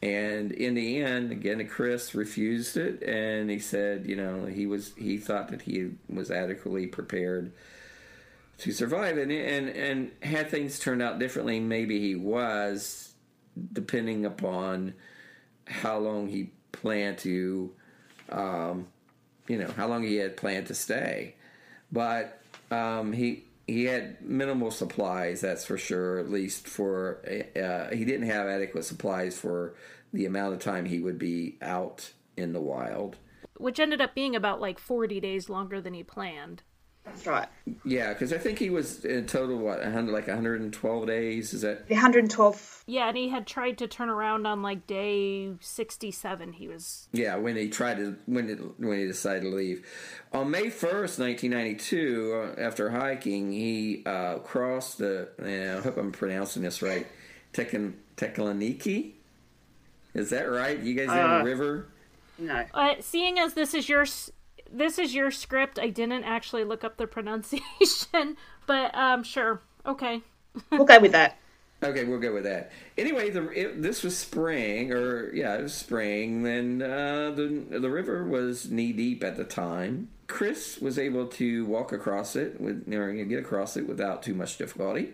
[0.03, 4.95] and in the end, again, Chris refused it, and he said, you know, he was
[4.97, 7.53] he thought that he was adequately prepared
[8.59, 13.15] to survive, and and and had things turned out differently, maybe he was,
[13.73, 14.95] depending upon
[15.67, 17.73] how long he planned to,
[18.31, 18.87] um,
[19.49, 21.35] you know, how long he had planned to stay.
[21.91, 26.19] But um, he he had minimal supplies, that's for sure.
[26.19, 29.75] At least for uh, he didn't have adequate supplies for
[30.13, 33.17] the amount of time he would be out in the wild.
[33.57, 36.63] Which ended up being about like 40 days longer than he planned.
[37.07, 37.49] That's right.
[37.85, 41.55] Yeah, because I think he was in total what 100 like 112 days.
[41.55, 42.83] Is that 112.
[42.87, 46.53] Yeah, and he had tried to turn around on like day 67.
[46.53, 49.87] He was Yeah, when he tried to when it, when he decided to leave,
[50.33, 55.29] on May first, nineteen ninety two, uh, after hiking, he uh, crossed the.
[55.41, 57.07] Uh, I hope I'm pronouncing this right.
[57.53, 59.13] Tekan Teklaniki.
[60.13, 60.79] Is that right?
[60.79, 61.87] You guys know Uh, the river?
[62.39, 62.65] No.
[62.75, 64.31] uh, seeing as this is your s-
[64.71, 68.37] this is your script, I didn't actually look up the pronunciation,
[68.67, 69.63] but um sure.
[69.85, 70.23] Okay.
[70.71, 71.39] We'll go with that.
[71.83, 72.73] Okay, we'll go with that.
[72.97, 76.47] Anyway, the it, this was spring, or yeah, it was spring.
[76.47, 80.09] And uh, the the river was knee deep at the time.
[80.27, 84.57] Chris was able to walk across it with, or get across it without too much
[84.57, 85.13] difficulty.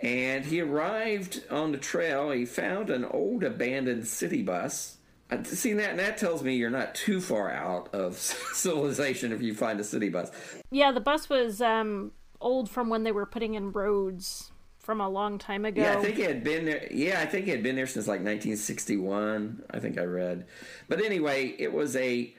[0.00, 2.30] And he arrived on the trail.
[2.30, 4.97] He found an old abandoned city bus.
[5.44, 8.16] See that and that tells me you're not too far out of
[8.54, 10.30] civilization if you find a city bus.
[10.70, 15.08] Yeah, the bus was um old from when they were putting in roads from a
[15.08, 15.82] long time ago.
[15.82, 16.88] Yeah, I think it had been there.
[16.90, 19.64] Yeah, I think it had been there since like 1961.
[19.70, 20.46] I think I read.
[20.88, 22.34] But anyway, it was a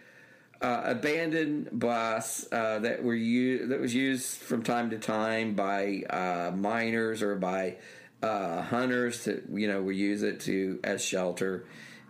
[0.61, 6.03] uh, abandoned bus uh, that were u- that was used from time to time by
[6.09, 7.77] uh, miners or by
[8.23, 11.65] uh, hunters to you know we use it to as shelter.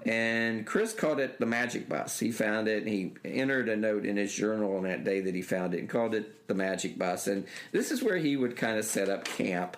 [0.05, 2.19] And Chris called it the magic bus.
[2.19, 5.35] He found it and he entered a note in his journal on that day that
[5.35, 7.27] he found it and called it the magic bus.
[7.27, 9.75] And this is where he would kind of set up camp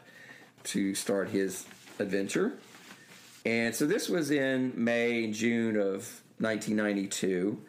[0.66, 1.66] to start his
[2.00, 2.54] adventure.
[3.46, 7.60] And so this was in May, and June of 1992.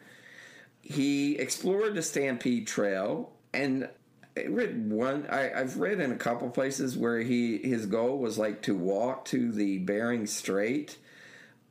[0.82, 3.88] He explored the Stampede Trail, and
[4.36, 5.26] read one.
[5.30, 9.24] I, I've read in a couple places where he his goal was like to walk
[9.26, 10.98] to the Bering Strait,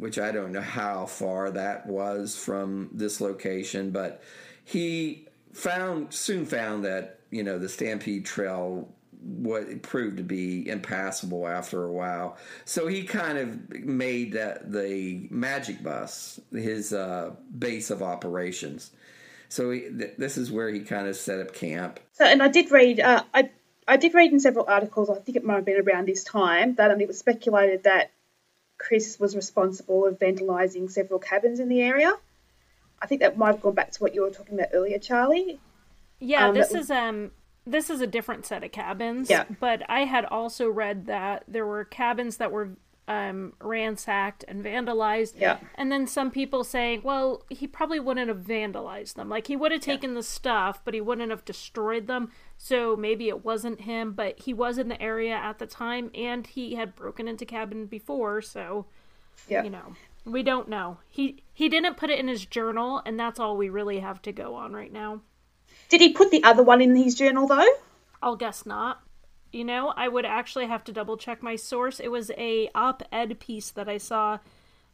[0.01, 4.23] which I don't know how far that was from this location, but
[4.63, 8.91] he found soon found that you know the Stampede Trail
[9.21, 12.37] what proved to be impassable after a while.
[12.65, 18.89] So he kind of made that the Magic Bus his uh, base of operations.
[19.49, 21.99] So he, th- this is where he kind of set up camp.
[22.13, 23.51] So, and I did read, uh, I
[23.87, 25.11] I did read in several articles.
[25.11, 28.09] I think it might have been around this time that um, it was speculated that
[28.81, 32.11] Chris was responsible of vandalising several cabins in the area.
[33.01, 35.59] I think that might have gone back to what you were talking about earlier, Charlie.
[36.19, 37.31] Yeah, Um, this is um
[37.65, 39.29] this is a different set of cabins.
[39.29, 39.45] Yeah.
[39.59, 42.71] But I had also read that there were cabins that were
[43.11, 45.33] um ransacked and vandalized.
[45.37, 45.57] Yeah.
[45.75, 49.29] And then some people saying, well, he probably wouldn't have vandalized them.
[49.29, 52.31] Like he would have taken the stuff, but he wouldn't have destroyed them.
[52.57, 56.45] So maybe it wasn't him, but he was in the area at the time and
[56.47, 58.85] he had broken into cabin before, so
[59.47, 59.63] Yeah.
[59.63, 59.95] you know.
[60.23, 60.97] We don't know.
[61.09, 64.31] He he didn't put it in his journal and that's all we really have to
[64.31, 65.21] go on right now.
[65.89, 67.73] Did he put the other one in his journal though?
[68.21, 69.01] I'll guess not.
[69.51, 71.99] You know, I would actually have to double check my source.
[71.99, 74.39] It was a op-ed piece that I saw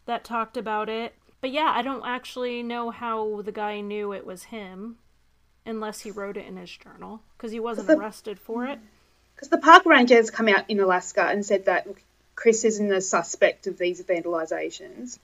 [0.05, 1.13] that talked about it.
[1.41, 4.97] But yeah, I don't actually know how the guy knew it was him
[5.65, 8.79] unless he wrote it in his journal because he wasn't the- arrested for it.
[9.35, 11.87] Because the park rangers come out in Alaska and said that
[12.35, 15.19] Chris isn't a suspect of these vandalizations,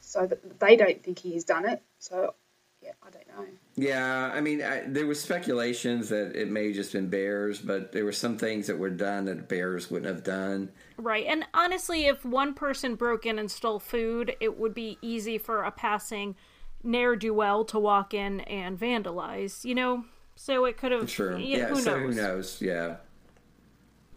[0.00, 1.80] so that they don't think he has done it.
[2.00, 2.34] So,
[2.82, 3.46] yeah, I don't know.
[3.76, 7.92] Yeah, I mean, I, there was speculations that it may have just been bears, but
[7.92, 10.70] there were some things that were done that bears wouldn't have done.
[10.96, 11.26] Right.
[11.26, 15.62] And honestly, if one person broke in and stole food, it would be easy for
[15.62, 16.36] a passing
[16.82, 20.04] ne'er do well to walk in and vandalize, you know?
[20.36, 21.10] So it could have.
[21.10, 21.36] Sure.
[21.38, 21.68] Yeah, Yeah.
[21.68, 22.14] who so knows?
[22.14, 22.62] who knows?
[22.62, 22.96] Yeah.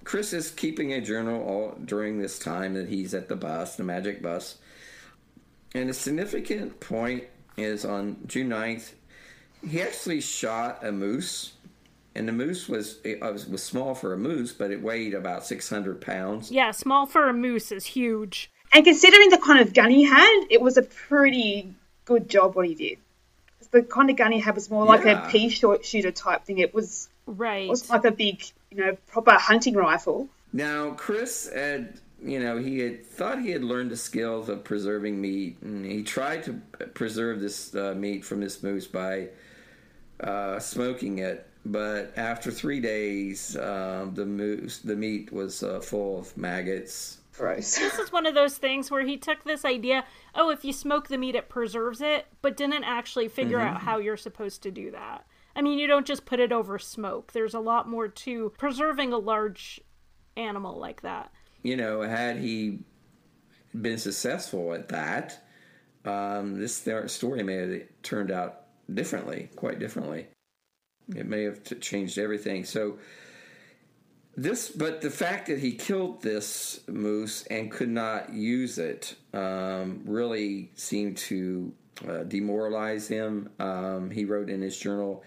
[0.04, 3.84] Chris is keeping a journal all during this time that he's at the bus, the
[3.84, 4.58] magic bus.
[5.74, 7.26] And a significant point
[7.60, 8.94] is on June 9th,
[9.68, 11.54] he actually shot a moose.
[12.16, 15.46] And the moose was it was, was small for a moose, but it weighed about
[15.46, 16.52] 600 pounds.
[16.52, 18.50] Yeah, small for a moose is huge.
[18.74, 21.74] And considering the kind of gun he had, it was a pretty
[22.06, 22.98] good job what he did.
[23.72, 25.28] The kind of gun he had was more like Yeah.
[25.28, 26.58] a pea short shooter type thing.
[26.58, 27.66] It was Right.
[27.66, 30.28] it was like a big, you know, proper hunting rifle.
[30.52, 35.20] Now, Chris had, you know, he had thought he had learned the skills of preserving
[35.20, 36.54] meat, and he tried to
[36.94, 39.30] preserve this uh, meat from this moose by
[40.20, 41.48] uh, smoking it.
[41.66, 47.18] But after three days, um, the moose, the meat was uh, full of maggots.
[47.38, 47.78] Gross.
[47.78, 50.04] this is one of those things where he took this idea,
[50.36, 53.98] oh, if you smoke the meat, it preserves it, but didn't actually figure out how
[53.98, 55.26] you're supposed to do that.
[55.56, 57.32] I mean, you don't just put it over smoke.
[57.32, 59.80] There's a lot more to preserving a large
[60.36, 61.32] animal like that.
[61.64, 62.80] You know, had he
[63.80, 65.44] been successful at that,
[66.06, 70.28] um, this story may have turned out differently, quite differently.
[71.16, 72.64] It may have changed everything.
[72.64, 73.00] So
[74.36, 80.02] this, but the fact that he killed this moose and could not use it um,
[80.06, 81.74] really seemed to
[82.08, 83.50] uh, demoralize him.
[83.60, 85.24] Um, he wrote in his journal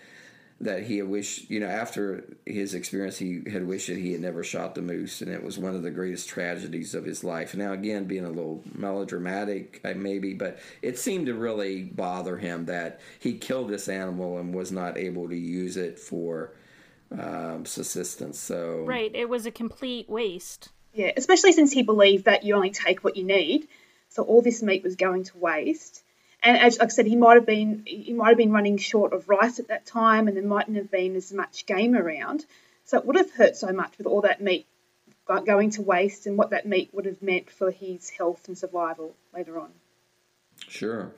[0.63, 4.21] that he had wished, you know, after his experience, he had wished that he had
[4.21, 7.55] never shot the moose, and it was one of the greatest tragedies of his life.
[7.55, 12.67] Now, again, being a little melodramatic, uh, maybe, but it seemed to really bother him
[12.67, 16.53] that he killed this animal and was not able to use it for
[17.11, 18.39] um, subsistence.
[18.39, 19.15] So, Right.
[19.15, 20.71] It was a complete waste.
[20.95, 23.67] Yeah, especially since he believed that you only take what you need.
[24.11, 26.02] So all this meat was going to waste.
[26.43, 29.13] And as like I said, he might have been he might have been running short
[29.13, 32.45] of rice at that time, and there mightn't have been as much game around.
[32.85, 34.67] So it would have hurt so much with all that meat
[35.47, 39.15] going to waste, and what that meat would have meant for his health and survival
[39.35, 39.71] later on.
[40.69, 41.13] Sure.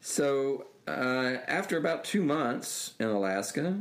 [0.00, 3.80] So, uh, after about two months in Alaska,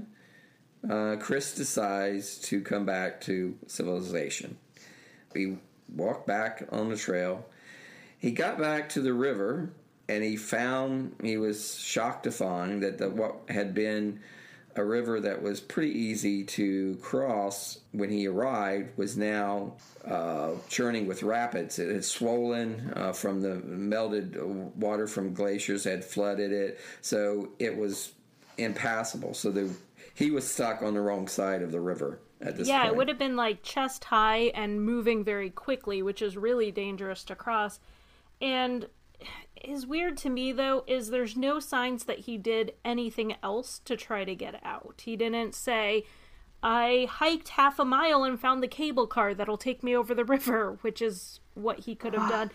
[0.89, 4.58] uh, Chris decides to come back to civilization.
[5.34, 5.58] We
[5.93, 7.45] walked back on the trail.
[8.18, 9.72] He got back to the river
[10.08, 14.20] and he found, he was shocked to find that the, what had been
[14.76, 19.74] a river that was pretty easy to cross when he arrived was now
[20.06, 21.80] uh, churning with rapids.
[21.80, 24.38] It had swollen uh, from the melted
[24.76, 28.12] water from glaciers had flooded it, so it was
[28.58, 29.34] impassable.
[29.34, 29.74] So the,
[30.14, 32.68] he was stuck on the wrong side of the river at this point.
[32.68, 32.93] yeah, point.
[32.93, 37.24] it would have been like chest high and moving very quickly, which is really dangerous
[37.26, 37.80] to cross.
[38.41, 38.88] And
[39.63, 43.95] is weird to me though is there's no signs that he did anything else to
[43.95, 45.01] try to get out.
[45.03, 46.05] He didn't say
[46.61, 50.26] I hiked half a mile and found the cable car that'll take me over the
[50.36, 52.30] river, which is what he could have ah.
[52.30, 52.51] done.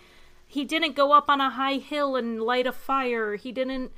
[0.47, 3.37] He didn't go up on a high hill and light a fire.
[3.37, 3.93] He didn't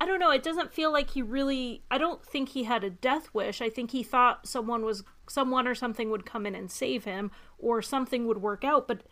[0.00, 2.90] I don't know, it doesn't feel like he really I don't think he had a
[2.90, 3.60] death wish.
[3.60, 7.30] I think he thought someone was someone or something would come in and save him
[7.58, 9.02] or something would work out, but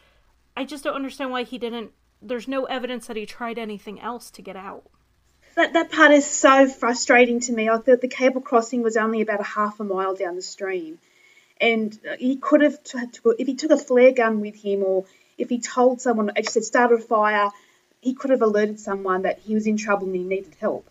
[0.57, 1.93] I just don't understand why he didn't
[2.23, 4.85] there's no evidence that he tried anything else to get out.
[5.55, 7.69] That that part is so frustrating to me.
[7.69, 10.99] I thought the cable crossing was only about a half a mile down the stream,
[11.61, 12.99] and he could have t-
[13.39, 15.05] if he took a flare gun with him, or
[15.37, 17.51] if he told someone, I just said start a fire,
[18.01, 20.89] he could have alerted someone that he was in trouble and he needed help.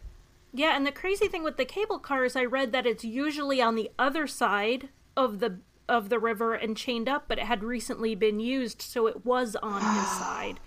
[0.53, 3.61] Yeah, and the crazy thing with the cable car is I read that it's usually
[3.61, 5.59] on the other side of the
[5.89, 9.55] of the river and chained up, but it had recently been used, so it was
[9.57, 10.59] on his side.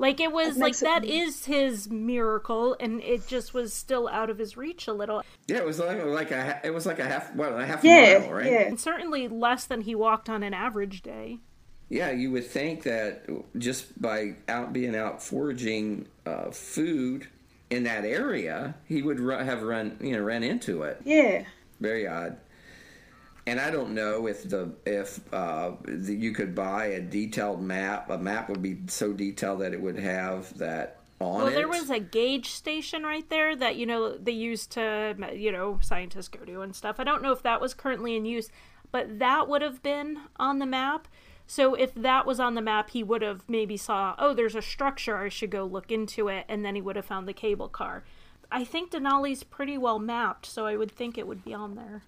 [0.00, 4.30] Like it was like it- that is his miracle, and it just was still out
[4.30, 7.04] of his reach a little, yeah, it was like, like a it was like a
[7.04, 8.50] half what a half Yeah, mile, right?
[8.50, 8.60] yeah.
[8.62, 11.38] and certainly less than he walked on an average day.
[11.90, 13.26] Yeah, you would think that
[13.58, 17.26] just by out being out foraging uh, food
[17.68, 21.00] in that area, he would ru- have run you know ran into it.
[21.04, 21.44] Yeah.
[21.80, 22.36] Very odd.
[23.46, 28.10] And I don't know if the if uh, the, you could buy a detailed map.
[28.10, 31.44] A map would be so detailed that it would have that on it.
[31.44, 31.54] Well, it.
[31.54, 35.78] there was a gauge station right there that you know they used to you know
[35.82, 36.96] scientists go to and stuff.
[36.98, 38.50] I don't know if that was currently in use,
[38.92, 41.08] but that would have been on the map.
[41.46, 44.62] So if that was on the map, he would have maybe saw, oh, there's a
[44.62, 47.68] structure, I should go look into it, and then he would have found the cable
[47.68, 48.04] car.
[48.52, 52.04] I think Denali's pretty well mapped, so I would think it would be on there.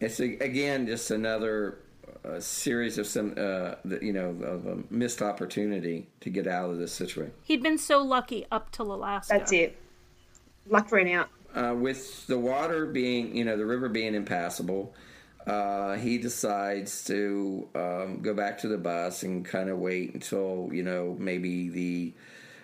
[0.00, 1.78] It's a, again just another
[2.24, 6.70] uh, series of some uh, the- you know of a missed opportunity to get out
[6.70, 7.32] of this situation.
[7.44, 9.34] He'd been so lucky up till Alaska.
[9.38, 9.78] That's it.
[10.68, 11.28] Luck ran out.
[11.54, 14.92] uh, with the water being, you know, the river being impassable,
[15.46, 20.68] uh, he decides to um, go back to the bus and kind of wait until,
[20.72, 22.12] you know, maybe the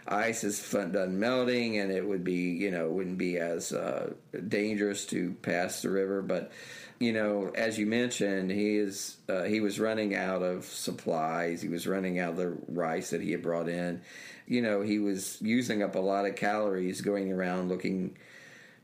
[0.09, 4.13] ice is done melting, and it would be you know wouldn't be as uh,
[4.49, 6.21] dangerous to pass the river.
[6.23, 6.51] But
[7.03, 11.61] you know, as you mentioned, he is uh, he was running out of supplies.
[11.61, 14.03] He was running out of the rice that he had brought in.
[14.47, 18.17] You know, he was using up a lot of calories going around looking,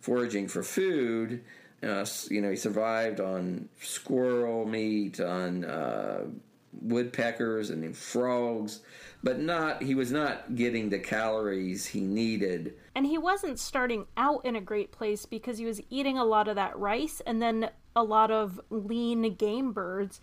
[0.01, 1.45] foraging for food.
[1.81, 6.25] Uh, you know, he survived on squirrel meat, on uh,
[6.73, 8.81] woodpeckers and frogs,
[9.23, 12.75] but not he was not getting the calories he needed.
[12.95, 16.49] And he wasn't starting out in a great place because he was eating a lot
[16.49, 20.21] of that rice and then a lot of lean game birds.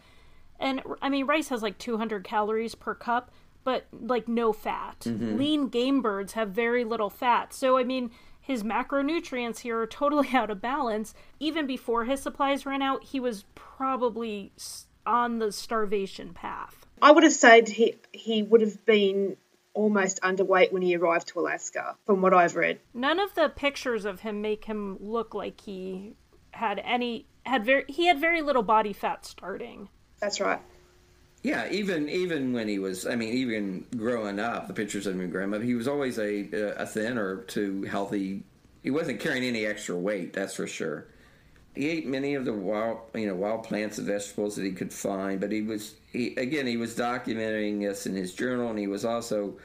[0.60, 3.32] And I mean, rice has like 200 calories per cup,
[3.64, 5.02] but like no fat.
[5.02, 5.38] Mm-hmm.
[5.38, 7.54] Lean game birds have very little fat.
[7.54, 11.14] So, I mean, his macronutrients here are totally out of balance.
[11.40, 14.52] Even before his supplies ran out, he was probably
[15.06, 16.86] on the starvation path.
[17.02, 19.38] I would have said he he would have been
[19.74, 22.80] almost underweight when he arrived to Alaska, from what I've read.
[22.94, 26.16] None of the pictures of him make him look like he
[26.56, 29.90] had any had very he had very little body fat starting.
[30.20, 30.62] That's right.
[31.44, 35.30] Yeah, even even when he was, I mean, even growing up, the pictures of him
[35.30, 38.44] growing up, he was always a a thinner too healthy.
[38.82, 41.08] He wasn't carrying any extra weight, that's for sure.
[41.76, 44.94] He ate many of the wild, you know, wild plants and vegetables that he could
[44.94, 48.88] find, but he was, he again, he was documenting this in his journal, and he
[48.88, 49.60] was also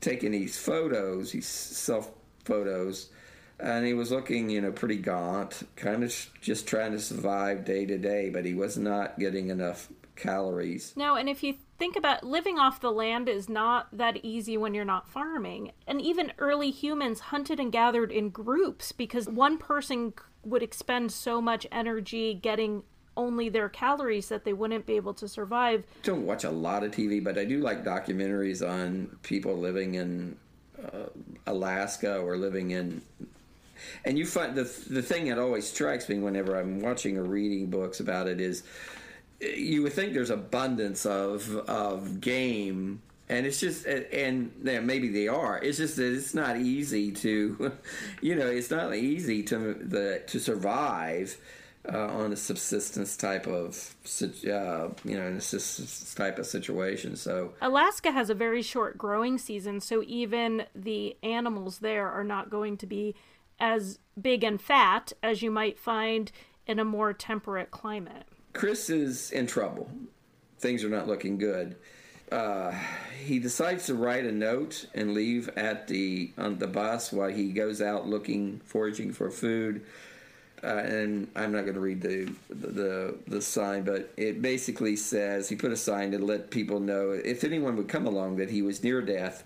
[0.00, 2.12] taking these photos, these self
[2.44, 3.10] photos,
[3.60, 7.86] and he was looking, you know, pretty gaunt, kind of just trying to survive day
[7.86, 10.92] to day, but he was not getting enough calories.
[10.96, 14.74] No, and if you think about living off the land is not that easy when
[14.74, 15.72] you're not farming.
[15.86, 21.40] And even early humans hunted and gathered in groups because one person would expend so
[21.40, 22.82] much energy getting
[23.16, 25.84] only their calories that they wouldn't be able to survive.
[26.02, 29.94] I don't watch a lot of TV, but I do like documentaries on people living
[29.94, 30.36] in
[30.82, 31.06] uh,
[31.46, 33.02] Alaska or living in
[34.04, 37.66] and you find the the thing that always strikes me whenever I'm watching or reading
[37.66, 38.62] books about it is
[39.40, 45.28] you would think there's abundance of of game and it's just and yeah, maybe they
[45.28, 45.58] are.
[45.62, 47.72] It's just that it's not easy to
[48.20, 51.36] you know it's not easy to the to survive
[51.92, 57.16] uh, on a subsistence type of uh, you know in a subsistence type of situation
[57.16, 57.52] so.
[57.60, 62.76] Alaska has a very short growing season so even the animals there are not going
[62.78, 63.14] to be
[63.58, 66.30] as big and fat as you might find
[66.66, 69.90] in a more temperate climate Chris is in trouble.
[70.58, 71.76] Things are not looking good.
[72.32, 72.72] Uh,
[73.22, 77.52] he decides to write a note and leave at the on the bus while he
[77.52, 79.84] goes out looking, foraging for food.
[80.62, 85.48] Uh, and I'm not going to read the, the the sign, but it basically says
[85.48, 88.62] he put a sign to let people know if anyone would come along that he
[88.62, 89.44] was near death.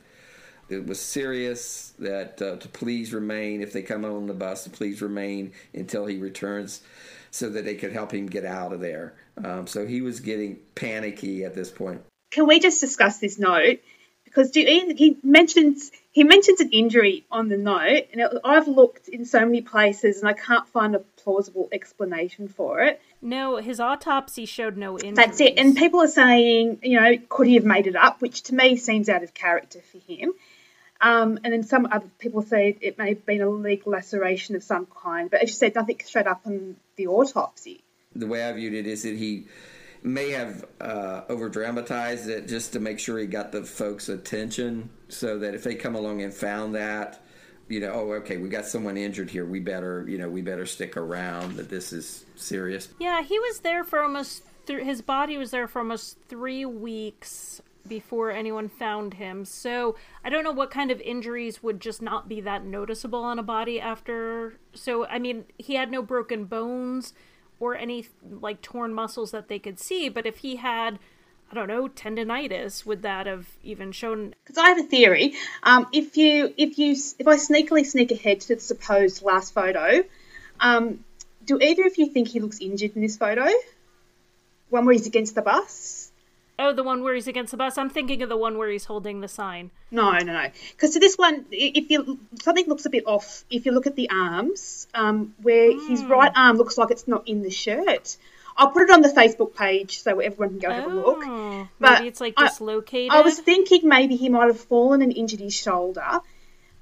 [0.69, 1.93] It was serious.
[1.99, 6.07] That uh, to please remain if they come on the bus to please remain until
[6.07, 6.83] he returns
[7.31, 9.15] so that they could help him get out of there.
[9.43, 12.03] Um, so he was getting panicky at this point.
[12.31, 13.81] Can we just discuss this note?
[14.25, 19.09] Because do he mentions he mentions an injury on the note, and it, I've looked
[19.09, 23.01] in so many places and I can't find a plausible explanation for it.
[23.23, 25.13] No, his autopsy showed no injury.
[25.13, 25.55] That's it.
[25.57, 28.21] And people are saying, you know, could he have made it up?
[28.21, 30.35] Which to me seems out of character for him.
[31.01, 34.63] Um, and then some other people say it may have been a leg laceration of
[34.63, 35.31] some kind.
[35.31, 37.83] But as you said, nothing straight up on the autopsy.
[38.15, 39.47] The way I viewed it is that he
[40.03, 44.91] may have uh, over dramatized it just to make sure he got the folks' attention
[45.09, 47.21] so that if they come along and found that,
[47.69, 49.45] you know, oh, okay, we got someone injured here.
[49.45, 51.57] We better, you know, we better stick around.
[51.57, 52.89] That this is serious.
[52.99, 54.43] Yeah, he was there for almost.
[54.67, 59.45] Th- his body was there for almost three weeks before anyone found him.
[59.45, 63.39] So I don't know what kind of injuries would just not be that noticeable on
[63.39, 64.55] a body after.
[64.75, 67.13] So, I mean, he had no broken bones
[67.61, 70.99] or any like torn muscles that they could see, but if he had.
[71.51, 72.85] I don't know tendonitis.
[72.85, 74.35] Would that have even shown?
[74.45, 75.33] Because I have a theory.
[75.63, 80.05] Um, if you if you if I sneakily sneak ahead to the supposed last photo,
[80.61, 81.03] um,
[81.47, 83.47] do either of you think he looks injured in this photo?
[84.69, 86.08] One where he's against the bus.
[86.61, 87.79] Oh, the one where he's against the bus.
[87.79, 89.71] I'm thinking of the one where he's holding the sign.
[89.93, 90.47] No, no, no.
[90.73, 93.45] Because to this one, if you something looks a bit off.
[93.49, 95.89] If you look at the arms, um, where mm.
[95.89, 98.17] his right arm looks like it's not in the shirt.
[98.57, 101.23] I'll put it on the Facebook page so everyone can go oh, have a look.
[101.25, 103.13] Oh, but maybe it's like dislocated.
[103.13, 106.21] I, I was thinking maybe he might have fallen and injured his shoulder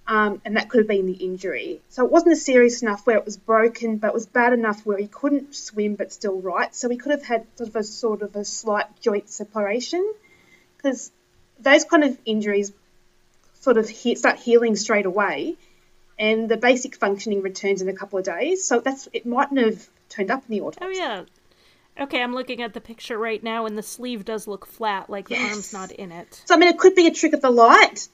[0.09, 1.81] um, and that could have been the injury.
[1.89, 4.87] So it wasn't a serious enough where it was broken, but it was bad enough
[4.87, 6.74] where he couldn't swim but still write.
[6.74, 10.12] So he could have had sort of a sort of a slight joint separation,
[10.77, 11.11] because
[11.59, 12.73] those kind of injuries
[13.61, 15.57] sort of he- start healing straight away,
[16.19, 18.65] and the basic functioning returns in a couple of days.
[18.65, 20.85] So that's it mightn't have turned up in the autopsy.
[20.85, 21.24] Oh yeah.
[21.99, 25.28] Okay, I'm looking at the picture right now, and the sleeve does look flat, like
[25.28, 25.51] the Yes.
[25.51, 26.43] arm's not in it.
[26.45, 28.09] So I mean, it could be a trick of the light,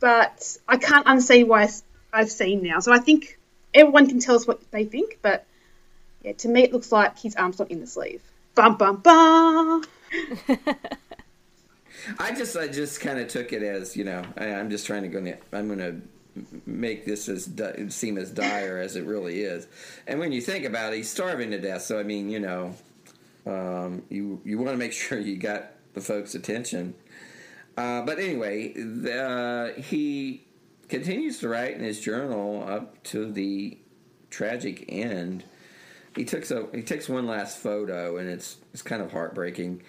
[0.00, 1.68] but I can't unsee why
[2.12, 2.80] I've seen now.
[2.80, 3.38] So I think
[3.74, 5.46] everyone can tell us what they think, but
[6.22, 8.22] yeah, to me it looks like his arm's not in the sleeve.
[8.54, 9.84] Bum bum bum.
[12.18, 15.02] I just I just kind of took it as you know I, I'm just trying
[15.02, 15.18] to go.
[15.52, 16.00] I'm going to
[16.66, 19.66] make this as di- seem as dire as it really is.
[20.06, 21.82] And when you think about it, he's starving to death.
[21.82, 22.74] So I mean, you know,
[23.46, 26.94] um, you you want to make sure you got the folks' attention.
[27.78, 29.22] Uh, but anyway, the,
[29.76, 30.42] uh, he
[30.88, 33.78] continues to write in his journal up to the
[34.30, 35.44] tragic end.
[36.16, 39.82] He took so he takes one last photo, and it's it's kind of heartbreaking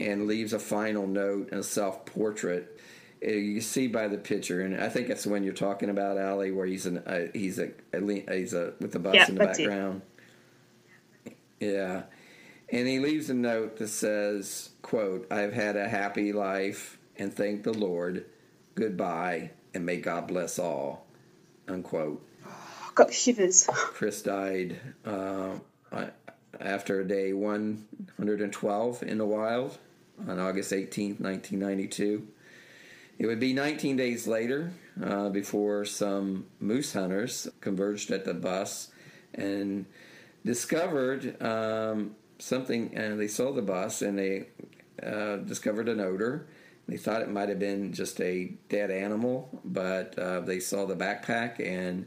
[0.00, 2.80] and leaves a final note and a self portrait.
[3.20, 6.50] You see by the picture, and I think that's the one you're talking about, Allie,
[6.50, 8.00] where he's an uh, he's a, a
[8.36, 9.68] he's a with the bus Yeah, in the that's it.
[9.68, 10.02] background.
[11.60, 12.02] Yeah,
[12.70, 17.62] and he leaves a note that says, "quote I've had a happy life, and thank
[17.62, 18.26] the Lord.
[18.74, 21.06] Goodbye, and may God bless all."
[21.68, 22.26] Unquote.
[22.94, 23.66] Got shivers.
[23.72, 25.54] Chris died uh,
[26.60, 29.78] after day 112 in the wild
[30.28, 32.26] on August 18th, 1992.
[33.18, 34.72] It would be 19 days later
[35.02, 38.90] uh, before some moose hunters converged at the bus
[39.34, 39.86] and
[40.44, 44.48] discovered um, something, and they saw the bus and they
[45.02, 46.46] uh, discovered an odor.
[46.92, 50.94] They thought it might have been just a dead animal, but uh, they saw the
[50.94, 52.06] backpack and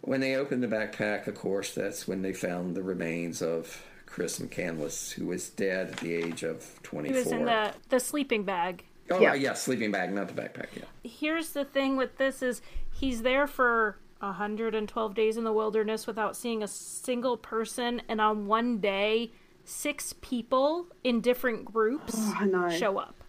[0.00, 4.40] when they opened the backpack, of course, that's when they found the remains of Chris
[4.40, 7.14] McCandless, who was dead at the age of 24.
[7.16, 8.82] He was in the the sleeping bag.
[9.12, 9.34] oh, Yeah.
[9.34, 9.54] yeah.
[9.54, 10.86] sleeping bag, not the backpack, yeah.
[11.04, 12.60] Here's the thing with this is
[12.90, 18.46] he's there for 112 days in the wilderness without seeing a single person and on
[18.48, 19.30] one day
[19.64, 23.21] six people in different groups Oh, I show up.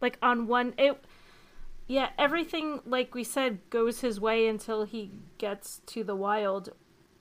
[0.00, 1.02] Like on one it
[1.86, 6.70] yeah, everything like we said goes his way until he gets to the wild.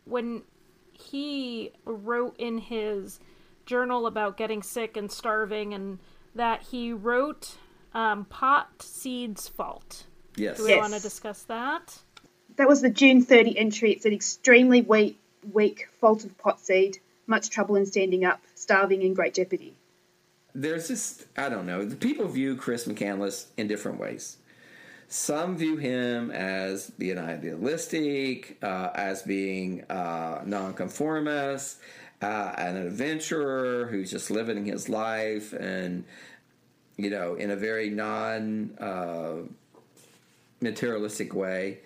[0.06, 0.44] When
[0.94, 3.20] he wrote in his
[3.66, 5.98] journal about getting sick and starving and
[6.36, 7.56] that he wrote
[7.96, 10.06] um, pot seeds fault.
[10.36, 10.58] Yes.
[10.58, 10.82] Do we Yes.
[10.82, 11.98] want to discuss that?
[12.58, 13.92] That was the June 30 entry.
[13.94, 15.18] It's an extremely weak,
[15.52, 19.74] weak fault of pot seed, much trouble in standing up, starving in great jeopardy.
[20.62, 24.38] There's just I don't know, the people view Chris McCandless in different ways.
[25.08, 31.80] Some view him as being idealistic, uh, as being uh, nonconformist,
[32.22, 36.04] uh, an adventurer who's just living his life and,
[36.98, 39.36] you know, in a very non uh,
[40.62, 41.80] materialistic way.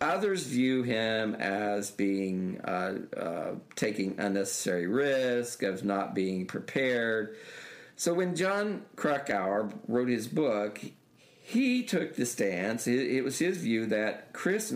[0.00, 7.34] Others view him as being uh, uh, taking unnecessary risk, of not being prepared.
[7.96, 10.80] So when Jon Krakauer wrote his book,
[11.42, 12.86] he took the stance.
[12.86, 14.74] It, was his view that Chris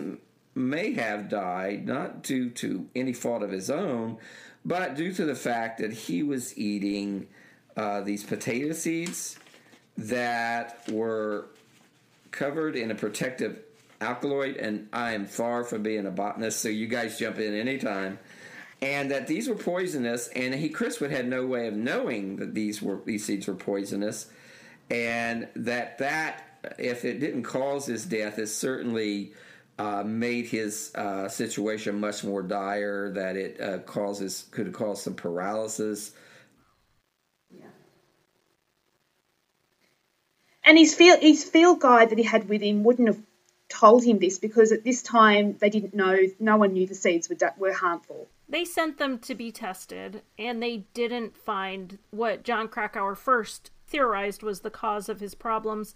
[0.55, 4.17] may have died not due to any fault of his own,
[4.65, 7.29] but due to the fact that he was eating
[7.77, 9.39] uh, these potato seeds
[9.99, 11.47] that were
[12.31, 13.59] covered in a protective
[14.01, 18.19] alkaloid, and I am far from being a botanist, so you guys jump in anytime.
[18.83, 22.55] And that these were poisonous, and he Chris would had no way of knowing that
[22.55, 24.31] these were these seeds were poisonous,
[24.91, 29.35] and that that if it didn't cause his death, it certainly
[29.79, 33.11] uh, made his uh, situation much more dire.
[33.11, 36.13] That it uh, causes could cause some paralysis.
[37.51, 37.67] Yeah.
[40.65, 43.21] And his field, his field guide that he had with him wouldn't have
[43.71, 47.29] told him this because at this time they didn't know, no one knew the seeds
[47.29, 48.29] were, were harmful.
[48.49, 54.43] They sent them to be tested, and they didn't find what Jon Krakauer first theorized
[54.43, 55.95] was the cause of his problems.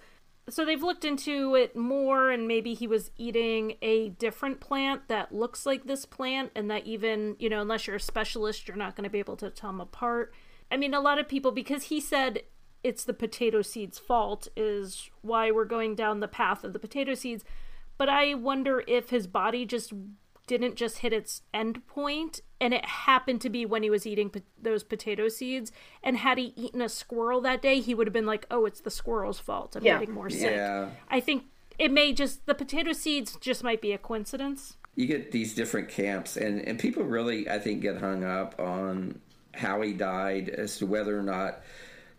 [0.49, 5.35] So they've looked into it more, and maybe he was eating a different plant that
[5.35, 8.95] looks like this plant, and that even, you know, unless you're a specialist, you're not
[8.95, 10.33] going to be able to tell them apart.
[10.71, 12.43] I mean, a lot of people, because he said
[12.85, 17.15] it's the potato seeds' fault, is why we're going down the path of the potato
[17.15, 17.45] seeds.
[17.97, 19.93] But I wonder if his body just
[20.47, 24.29] didn't just hit its end point and it happened to be when he was eating
[24.29, 25.73] po- those potato seeds
[26.03, 28.81] and had he eaten a squirrel that day he would have been like oh it's
[28.81, 29.99] the squirrel's fault i'm Yeah.
[29.99, 30.91] getting more sick Yeah.
[31.09, 31.45] i think
[31.79, 35.89] it may just the potato seeds just might be a coincidence you get these different
[35.89, 39.19] camps and, and people really i think get hung up on
[39.55, 41.63] how he died as to whether or not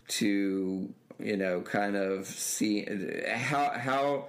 [0.07, 2.85] to you know, kind of see
[3.33, 4.25] how how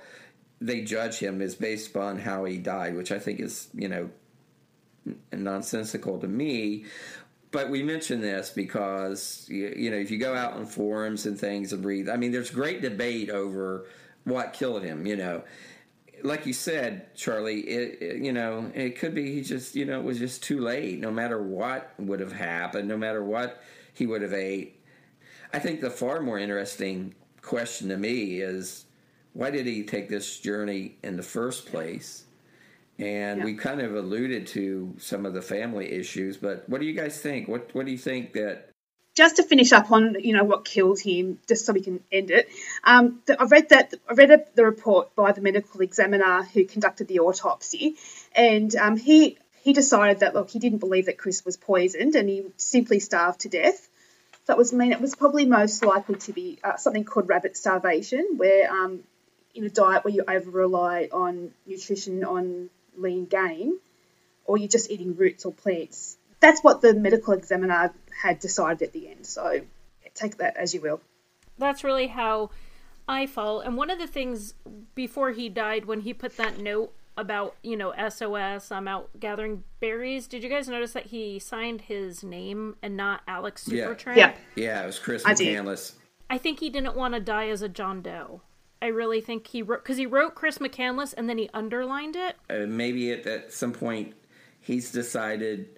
[0.60, 4.10] they judge him is based upon how he died, which I think is you know
[5.32, 6.84] nonsensical to me.
[7.52, 11.72] But we mention this because you, know if you go out on forums and things
[11.72, 13.86] and read, I mean, there's great debate over
[14.24, 15.06] what killed him.
[15.06, 15.42] You know,
[16.22, 20.00] like you said, Charlie, it, it, you know, it could be he just, you know,
[20.00, 20.98] it was just too late.
[20.98, 23.62] No matter what would have happened, no matter what
[23.94, 24.82] he would have ate.
[25.52, 28.85] I think the far more interesting question to me is
[29.36, 32.24] why did he take this journey in the first place?
[32.98, 33.44] And yeah.
[33.44, 37.20] we kind of alluded to some of the family issues, but what do you guys
[37.20, 37.46] think?
[37.46, 38.70] What what do you think that
[39.14, 42.30] just to finish up on you know what killed him, just so we can end
[42.30, 42.48] it.
[42.82, 46.64] Um, the, I read that I read a, the report by the medical examiner who
[46.64, 47.96] conducted the autopsy,
[48.34, 52.28] and um, he he decided that look he didn't believe that Chris was poisoned and
[52.30, 53.86] he simply starved to death.
[54.48, 57.58] It was I mean it was probably most likely to be uh, something called rabbit
[57.58, 59.02] starvation, where um,
[59.56, 63.78] in a diet where you over rely on nutrition on lean gain,
[64.44, 66.16] or you're just eating roots or plants.
[66.40, 67.92] That's what the medical examiner
[68.22, 69.26] had decided at the end.
[69.26, 69.62] So
[70.14, 71.00] take that as you will.
[71.58, 72.50] That's really how
[73.08, 73.64] I felt.
[73.64, 74.54] And one of the things
[74.94, 79.64] before he died, when he put that note about, you know, SOS, I'm out gathering
[79.80, 84.16] berries, did you guys notice that he signed his name and not Alex Supertramp?
[84.16, 84.34] Yeah.
[84.54, 85.92] Yeah, it was Chris I McCandless.
[85.92, 86.00] Did.
[86.28, 88.42] I think he didn't want to die as a John Doe.
[88.82, 92.36] I really think he wrote because he wrote Chris McCandless and then he underlined it.
[92.50, 94.14] Uh, maybe at, at some point
[94.60, 95.68] he's decided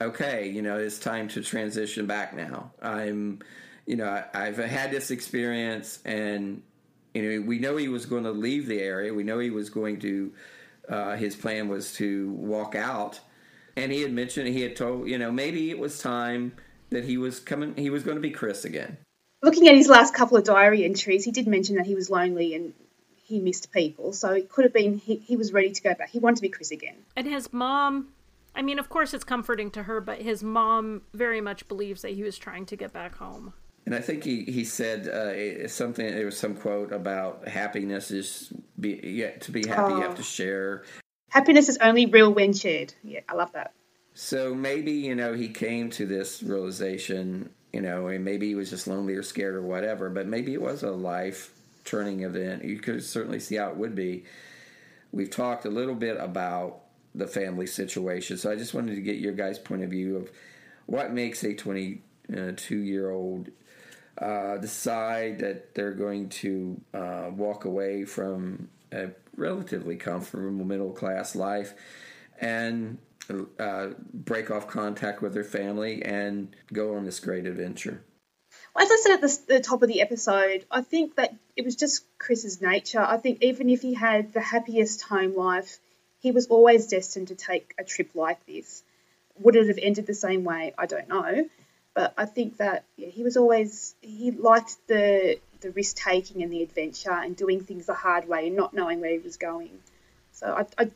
[0.00, 2.72] okay, you know, it's time to transition back now.
[2.82, 3.40] I'm,
[3.86, 6.62] you know, I, have had this experience, and
[7.14, 9.14] you know, we know he was going to leave the area.
[9.14, 10.32] We know he was going to.
[10.88, 13.18] Uh, his plan was to walk out,
[13.76, 16.54] and he had mentioned he had told you know maybe it was time
[16.90, 17.74] that he was coming.
[17.76, 18.98] He was going to be Chris again.
[19.46, 22.54] Looking at his last couple of diary entries, he did mention that he was lonely
[22.54, 22.74] and
[23.24, 24.12] he missed people.
[24.12, 26.10] So it could have been he, he was ready to go back.
[26.10, 26.96] He wanted to be Chris again.
[27.16, 28.08] And his mom
[28.56, 32.12] I mean, of course, it's comforting to her, but his mom very much believes that
[32.12, 33.52] he was trying to get back home.
[33.84, 36.06] And I think he, he said uh, something.
[36.06, 39.96] There was some quote about happiness is be yeah, to be happy oh.
[39.98, 40.84] you have to share.
[41.28, 42.94] Happiness is only real when shared.
[43.04, 43.74] Yeah, I love that.
[44.14, 47.50] So maybe you know he came to this realization.
[47.76, 50.08] You know, and maybe he was just lonely or scared or whatever.
[50.08, 51.52] But maybe it was a life
[51.84, 52.64] turning event.
[52.64, 54.24] You could certainly see how it would be.
[55.12, 56.80] We've talked a little bit about
[57.14, 58.38] the family situation.
[58.38, 60.30] So I just wanted to get your guys' point of view of
[60.86, 63.50] what makes a 22 year old
[64.16, 71.36] uh, decide that they're going to uh, walk away from a relatively comfortable middle class
[71.36, 71.74] life
[72.40, 72.96] and
[73.58, 78.02] uh, break off contact with their family and go on this great adventure.
[78.78, 81.76] As I said at the, the, top of the episode, I think that it was
[81.76, 83.00] just Chris's nature.
[83.00, 85.78] I think even if he had the happiest home life,
[86.20, 88.82] he was always destined to take a trip like this.
[89.38, 90.74] Would it have ended the same way?
[90.76, 91.48] I don't know.
[91.94, 96.52] But I think that yeah, he was always he liked the the risk taking and
[96.52, 99.78] the adventure and doing things the hard way and not knowing where he was going.
[100.32, 100.90] So I, I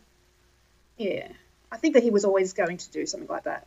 [0.98, 1.28] yeah,
[1.72, 3.66] I think that he was always going to do something like that.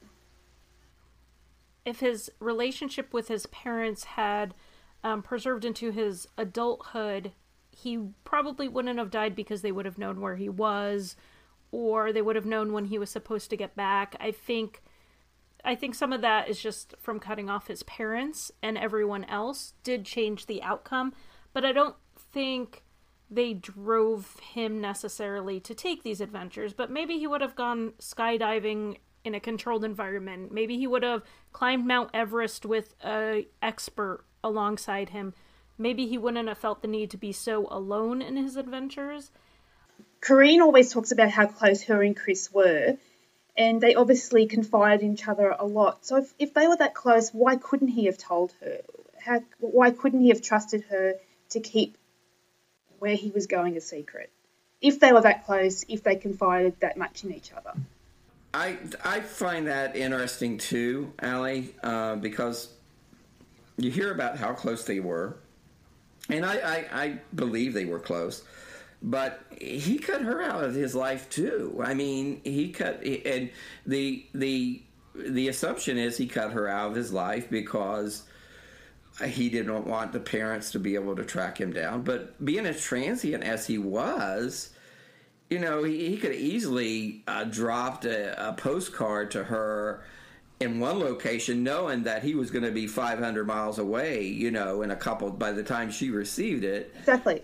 [1.86, 4.54] If his relationship with his parents had
[5.04, 7.32] um, preserved into his adulthood,
[7.72, 11.16] he probably wouldn't have died because they would have known where he was
[11.72, 14.16] or they would have known when he was supposed to get back.
[14.20, 14.82] I think
[15.66, 19.74] I think some of that is just from cutting off his parents and everyone else
[19.84, 21.14] did change the outcome,
[21.54, 22.84] but I don't think
[23.34, 28.98] they drove him necessarily to take these adventures, but maybe he would have gone skydiving
[29.24, 30.52] in a controlled environment.
[30.52, 35.34] Maybe he would have climbed Mount Everest with a expert alongside him.
[35.78, 39.32] Maybe he wouldn't have felt the need to be so alone in his adventures.
[40.22, 42.98] Carine always talks about how close her and Chris were,
[43.58, 46.06] and they obviously confided in each other a lot.
[46.06, 48.80] So if, if they were that close, why couldn't he have told her?
[49.20, 51.16] How, why couldn't he have trusted her
[51.52, 51.98] to keep
[53.04, 54.32] where he was going a secret?
[54.80, 57.74] If they were that close, if they confided that much in each other.
[58.54, 62.70] I, I find that interesting too, Allie, uh, because
[63.76, 65.36] you hear about how close they were,
[66.30, 68.44] and I, I, I believe they were close
[69.06, 71.82] but he cut her out of his life too.
[71.84, 73.50] I mean, he cut and
[73.86, 74.82] the the
[75.14, 78.24] the assumption is he cut her out of his life because
[79.22, 82.02] he didn't want the parents to be able to track him down.
[82.02, 84.72] But being as transient as he was,
[85.50, 90.04] you know, he, he could easily uh, dropped a, a postcard to her
[90.60, 94.82] in one location knowing that he was going to be 500 miles away, you know,
[94.82, 96.94] in a couple by the time she received it.
[97.00, 97.44] Exactly.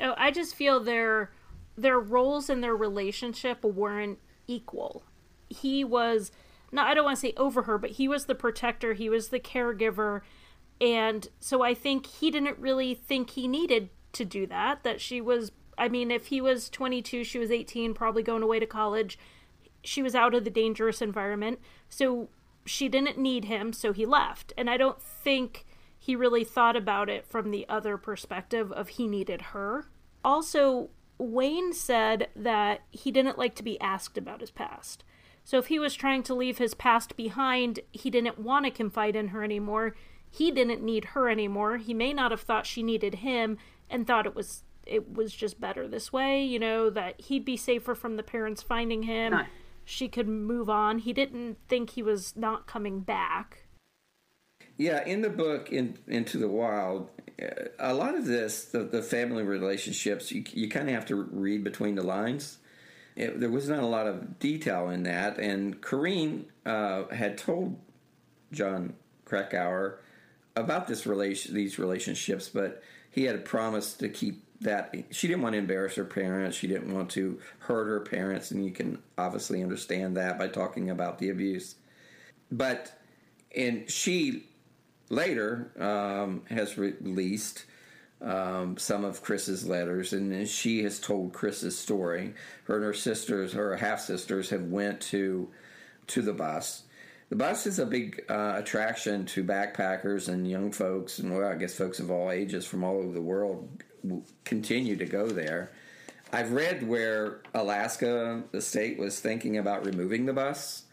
[0.00, 1.32] Oh, I just feel their
[1.76, 5.02] their roles in their relationship weren't equal.
[5.48, 6.30] He was
[6.70, 9.28] no, I don't want to say over her, but he was the protector, he was
[9.28, 10.20] the caregiver,
[10.80, 14.82] and so I think he didn't really think he needed to do that.
[14.84, 18.58] That she was I mean, if he was 22, she was 18, probably going away
[18.58, 19.18] to college.
[19.84, 21.60] She was out of the dangerous environment.
[21.88, 22.28] So
[22.66, 24.52] she didn't need him, so he left.
[24.58, 25.64] And I don't think
[25.96, 29.86] he really thought about it from the other perspective of he needed her.
[30.24, 35.04] Also, Wayne said that he didn't like to be asked about his past.
[35.44, 39.16] So if he was trying to leave his past behind, he didn't want to confide
[39.16, 39.94] in her anymore.
[40.30, 41.78] He didn't need her anymore.
[41.78, 43.58] He may not have thought she needed him
[43.90, 47.56] and thought it was it was just better this way, you know, that he'd be
[47.56, 49.32] safer from the parents finding him.
[49.32, 49.42] No.
[49.84, 50.98] She could move on.
[50.98, 53.66] He didn't think he was not coming back.
[54.76, 57.10] Yeah, in the book, in Into the Wild,
[57.42, 61.16] uh, a lot of this, the, the family relationships, you, you kind of have to
[61.16, 62.58] read between the lines.
[63.16, 67.76] It, there was not a lot of detail in that, and Carine uh, had told
[68.52, 68.94] Jon
[69.24, 70.00] Krakauer
[70.58, 75.52] about this relation, these relationships, but he had promised to keep that she didn't want
[75.52, 76.56] to embarrass her parents.
[76.56, 80.90] She didn't want to hurt her parents, and you can obviously understand that by talking
[80.90, 81.76] about the abuse.
[82.50, 82.92] But
[83.54, 84.46] and she
[85.08, 87.64] later um, has released
[88.20, 92.34] um, some of Chris's letters, and she has told Chris's story.
[92.64, 95.48] Her and her sisters, her half sisters, have went to
[96.08, 96.82] to the bus.
[97.30, 101.56] The bus is a big uh, attraction to backpackers and young folks, and well, I
[101.56, 103.82] guess folks of all ages from all over the world
[104.44, 105.70] continue to go there.
[106.32, 110.84] I've read where Alaska, the state, was thinking about removing the bus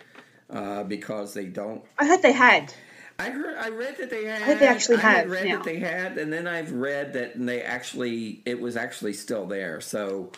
[0.50, 1.84] uh, because they don't.
[1.98, 2.74] I heard they had.
[3.18, 3.58] I heard.
[3.58, 4.42] I read that they had.
[4.42, 5.56] I heard they actually I have read now.
[5.56, 9.80] that they had, and then I've read that they actually it was actually still there.
[9.80, 10.32] So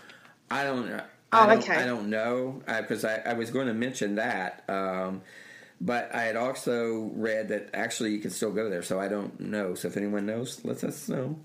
[0.52, 0.92] I don't.
[0.92, 1.04] I
[1.34, 1.76] Oh, don't, okay.
[1.76, 5.24] I don't know because I, I, was going to mention that, um,
[5.80, 8.82] but I had also read that actually you can still go there.
[8.82, 9.76] So I don't know.
[9.76, 11.40] So if anyone knows, let us know.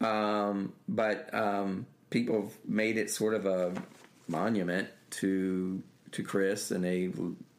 [0.00, 3.74] Um, but um, people have made it sort of a
[4.26, 5.82] monument to
[6.12, 7.10] to Chris, and they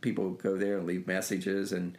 [0.02, 1.98] people go there and leave messages and.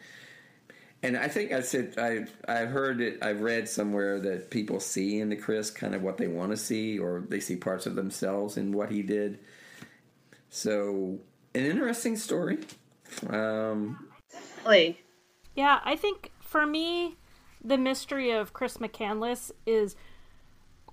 [1.02, 5.18] And I think I said I I've heard it I've read somewhere that people see
[5.18, 7.94] in the Chris kind of what they want to see or they see parts of
[7.94, 9.38] themselves in what he did.
[10.50, 11.18] So
[11.54, 12.58] an interesting story.
[13.30, 14.09] Um,
[14.64, 15.00] Definitely.
[15.54, 17.16] Yeah, I think for me,
[17.64, 19.96] the mystery of Chris McCandless is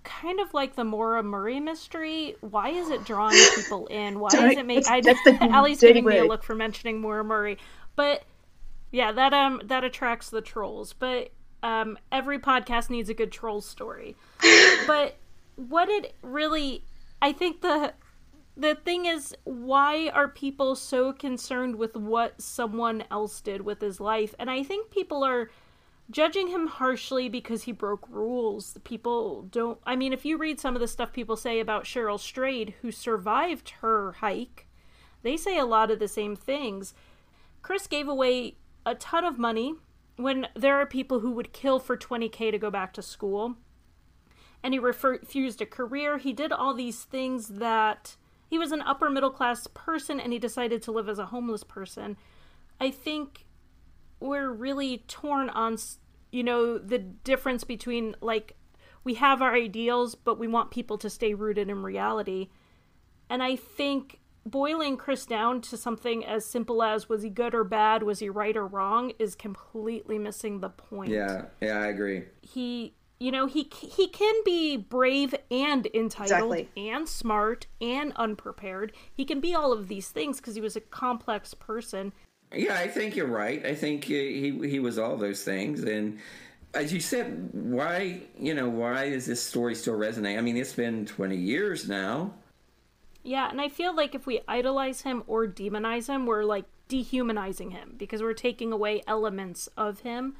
[0.04, 2.36] kind of like the Maura Murray mystery.
[2.42, 4.20] Why is it drawing people in?
[4.20, 4.88] Why Don't- does it make?
[4.90, 7.58] I, that's- that's the Allie's giving me a look for mentioning Maura Murray,
[7.96, 8.24] but
[8.92, 10.94] yeah, that um that attracts the trolls.
[10.94, 11.32] But
[11.64, 14.16] um, every podcast needs a good troll story.
[14.88, 15.18] but
[15.56, 16.84] what it really,
[17.22, 17.94] I think the
[18.58, 24.00] the thing is why are people so concerned with what someone else did with his
[24.00, 24.34] life?
[24.40, 25.50] And i think people are
[26.10, 28.78] judging him harshly because he broke rules.
[28.84, 32.20] People don't i mean if you read some of the stuff people say about cheryl
[32.20, 34.68] strayed who survived her hike
[35.24, 36.94] they say a lot of the same things.
[37.62, 38.56] Chris gave away
[38.86, 39.76] a ton of money
[40.16, 43.56] when there are people who would kill for 20k to go back to school.
[44.64, 46.18] And he refused a career.
[46.18, 48.16] He did all these things that
[48.48, 51.64] he was an upper middle class person and he decided to live as a homeless
[51.64, 52.18] person.
[52.80, 53.46] I think
[54.20, 55.78] we're really torn on,
[56.32, 58.56] you know, the difference between like
[59.04, 62.50] we have our ideals, but we want people to stay rooted in reality.
[63.30, 67.64] And I think boiling Chris down to something as simple as was he good or
[67.64, 72.24] bad, was he right or wrong, is completely missing the point yeah, yeah, I agree.
[72.42, 76.70] he you know he he can be brave and entitled Exactly.
[76.92, 80.82] and smart and unprepared he can be all of these things because he was a
[80.82, 82.14] complex person
[82.54, 83.66] Yeah, I think you're right.
[83.66, 86.20] I think he he, he was all those things, and
[86.74, 90.38] as you said, why you know why is this story still resonating?
[90.38, 92.34] I mean, it's been 20 years now.
[93.24, 97.72] yeah and i feel like if we idolize him or demonize him we're like dehumanizing
[97.72, 100.36] him because we're taking away elements of him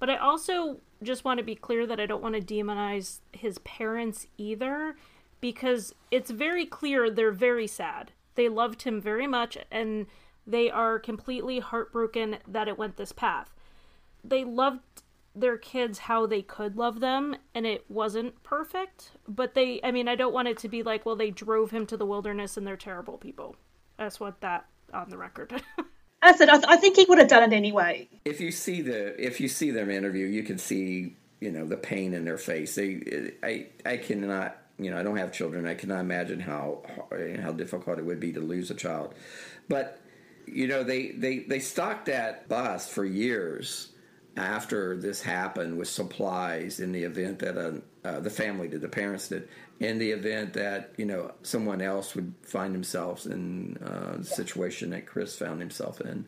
[0.00, 3.58] but i also just want to be clear that i don't want to demonize his
[3.58, 4.96] parents either
[5.40, 8.12] because it's very clear they're very sad.
[8.34, 10.06] They loved him very much and
[10.46, 13.54] they are completely heartbroken that it went this path.
[14.22, 15.02] They loved
[15.34, 20.08] their kids how they could love them and it wasn't perfect but they i mean
[20.08, 22.66] i don't want it to be like well they drove him to the wilderness and
[22.66, 23.54] they're terrible people.
[23.96, 25.62] That's what that on the record
[26.22, 28.08] I said, I, th- I think he would have done it anyway.
[28.24, 31.76] If you see the if you see them interview, you can see you know the
[31.76, 32.74] pain in their face.
[32.74, 35.66] They, I, I cannot, you know, I don't have children.
[35.66, 36.82] I cannot imagine how
[37.42, 39.14] how difficult it would be to lose a child.
[39.68, 39.98] But
[40.46, 43.88] you know, they they they stocked that bus for years
[44.36, 48.88] after this happened with supplies in the event that a, uh, the family did, the
[48.88, 49.48] parents did,
[49.78, 54.90] in the event that you know someone else would find themselves in uh, the situation
[54.90, 56.26] that Chris found himself in.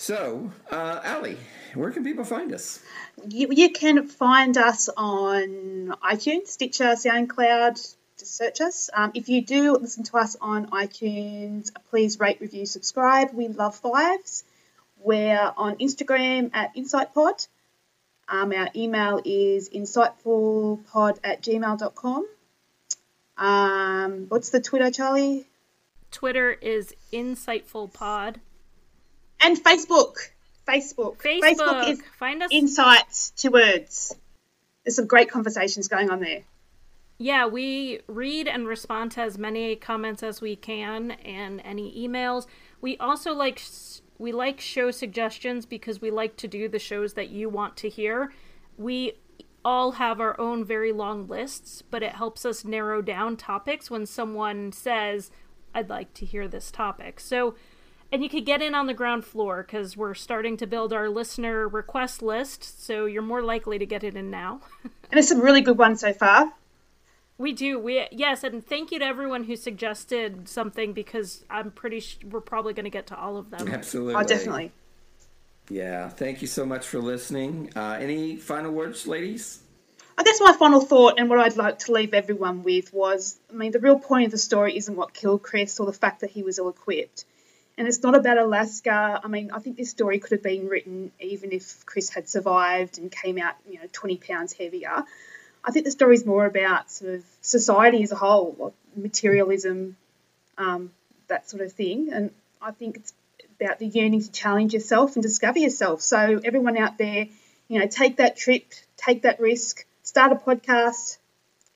[0.00, 1.38] So, uh, Allie,
[1.74, 2.80] where can people find us?
[3.26, 7.96] You, you can find us on iTunes, Stitcher, SoundCloud.
[8.16, 8.90] Just search us.
[8.94, 13.32] Um, if you do listen to us on iTunes, please rate, review, subscribe.
[13.32, 14.44] We love fives.
[15.02, 17.46] We're on Instagram at InsightPod.
[18.28, 22.26] Um, our email is insightfulpod at gmail.com.
[23.38, 25.46] Um, what's the Twitter, Charlie?
[26.10, 28.36] Twitter is insightfulpod.
[29.40, 30.16] And Facebook.
[30.66, 31.18] Facebook.
[31.18, 31.42] Facebook.
[31.42, 32.50] Facebook is Find us.
[32.52, 34.14] Insights, two words.
[34.84, 36.42] There's some great conversations going on there.
[37.18, 42.46] yeah, we read and respond to as many comments as we can and any emails.
[42.80, 43.62] We also like
[44.18, 47.88] we like show suggestions because we like to do the shows that you want to
[47.88, 48.32] hear.
[48.76, 49.14] We
[49.64, 54.06] all have our own very long lists, but it helps us narrow down topics when
[54.06, 55.30] someone says,
[55.74, 57.20] I'd like to hear this topic.
[57.20, 57.54] So,
[58.10, 61.08] and you could get in on the ground floor because we're starting to build our
[61.08, 64.60] listener request list, so you're more likely to get it in now.
[65.10, 66.52] And there's some really good ones so far.
[67.38, 67.78] We do.
[67.78, 72.40] We yes, and thank you to everyone who suggested something because I'm pretty sh- we're
[72.40, 73.68] probably going to get to all of them.
[73.68, 74.16] Absolutely.
[74.16, 74.72] Oh, definitely.
[75.70, 76.08] Yeah.
[76.08, 77.70] Thank you so much for listening.
[77.76, 79.60] Uh, any final words, ladies?
[80.16, 83.54] I guess my final thought and what I'd like to leave everyone with was I
[83.54, 86.30] mean, the real point of the story isn't what killed Chris or the fact that
[86.30, 87.24] he was ill equipped.
[87.76, 89.20] And it's not about Alaska.
[89.22, 92.98] I mean, I think this story could have been written even if Chris had survived
[92.98, 95.04] and came out, you know, 20 pounds heavier.
[95.64, 99.96] I think the story is more about sort of society as a whole, like materialism,
[100.56, 100.90] um,
[101.28, 102.10] that sort of thing.
[102.12, 102.30] And
[102.60, 103.12] I think it's
[103.60, 106.00] about the yearning to challenge yourself and discover yourself.
[106.00, 107.28] So everyone out there,
[107.68, 108.64] you know, take that trip,
[108.96, 111.18] take that risk, start a podcast,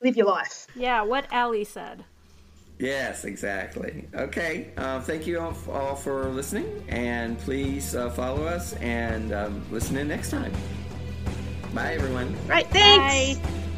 [0.01, 0.67] live your life.
[0.75, 2.05] Yeah, what Allie said.
[2.79, 4.07] Yes, exactly.
[4.13, 4.71] Okay.
[4.75, 9.95] Uh, thank you all, all for listening, and please uh, follow us and um, listen
[9.95, 10.51] in next time.
[11.73, 12.35] Bye, everyone.
[12.47, 13.39] Right, thanks.
[13.39, 13.69] Bye.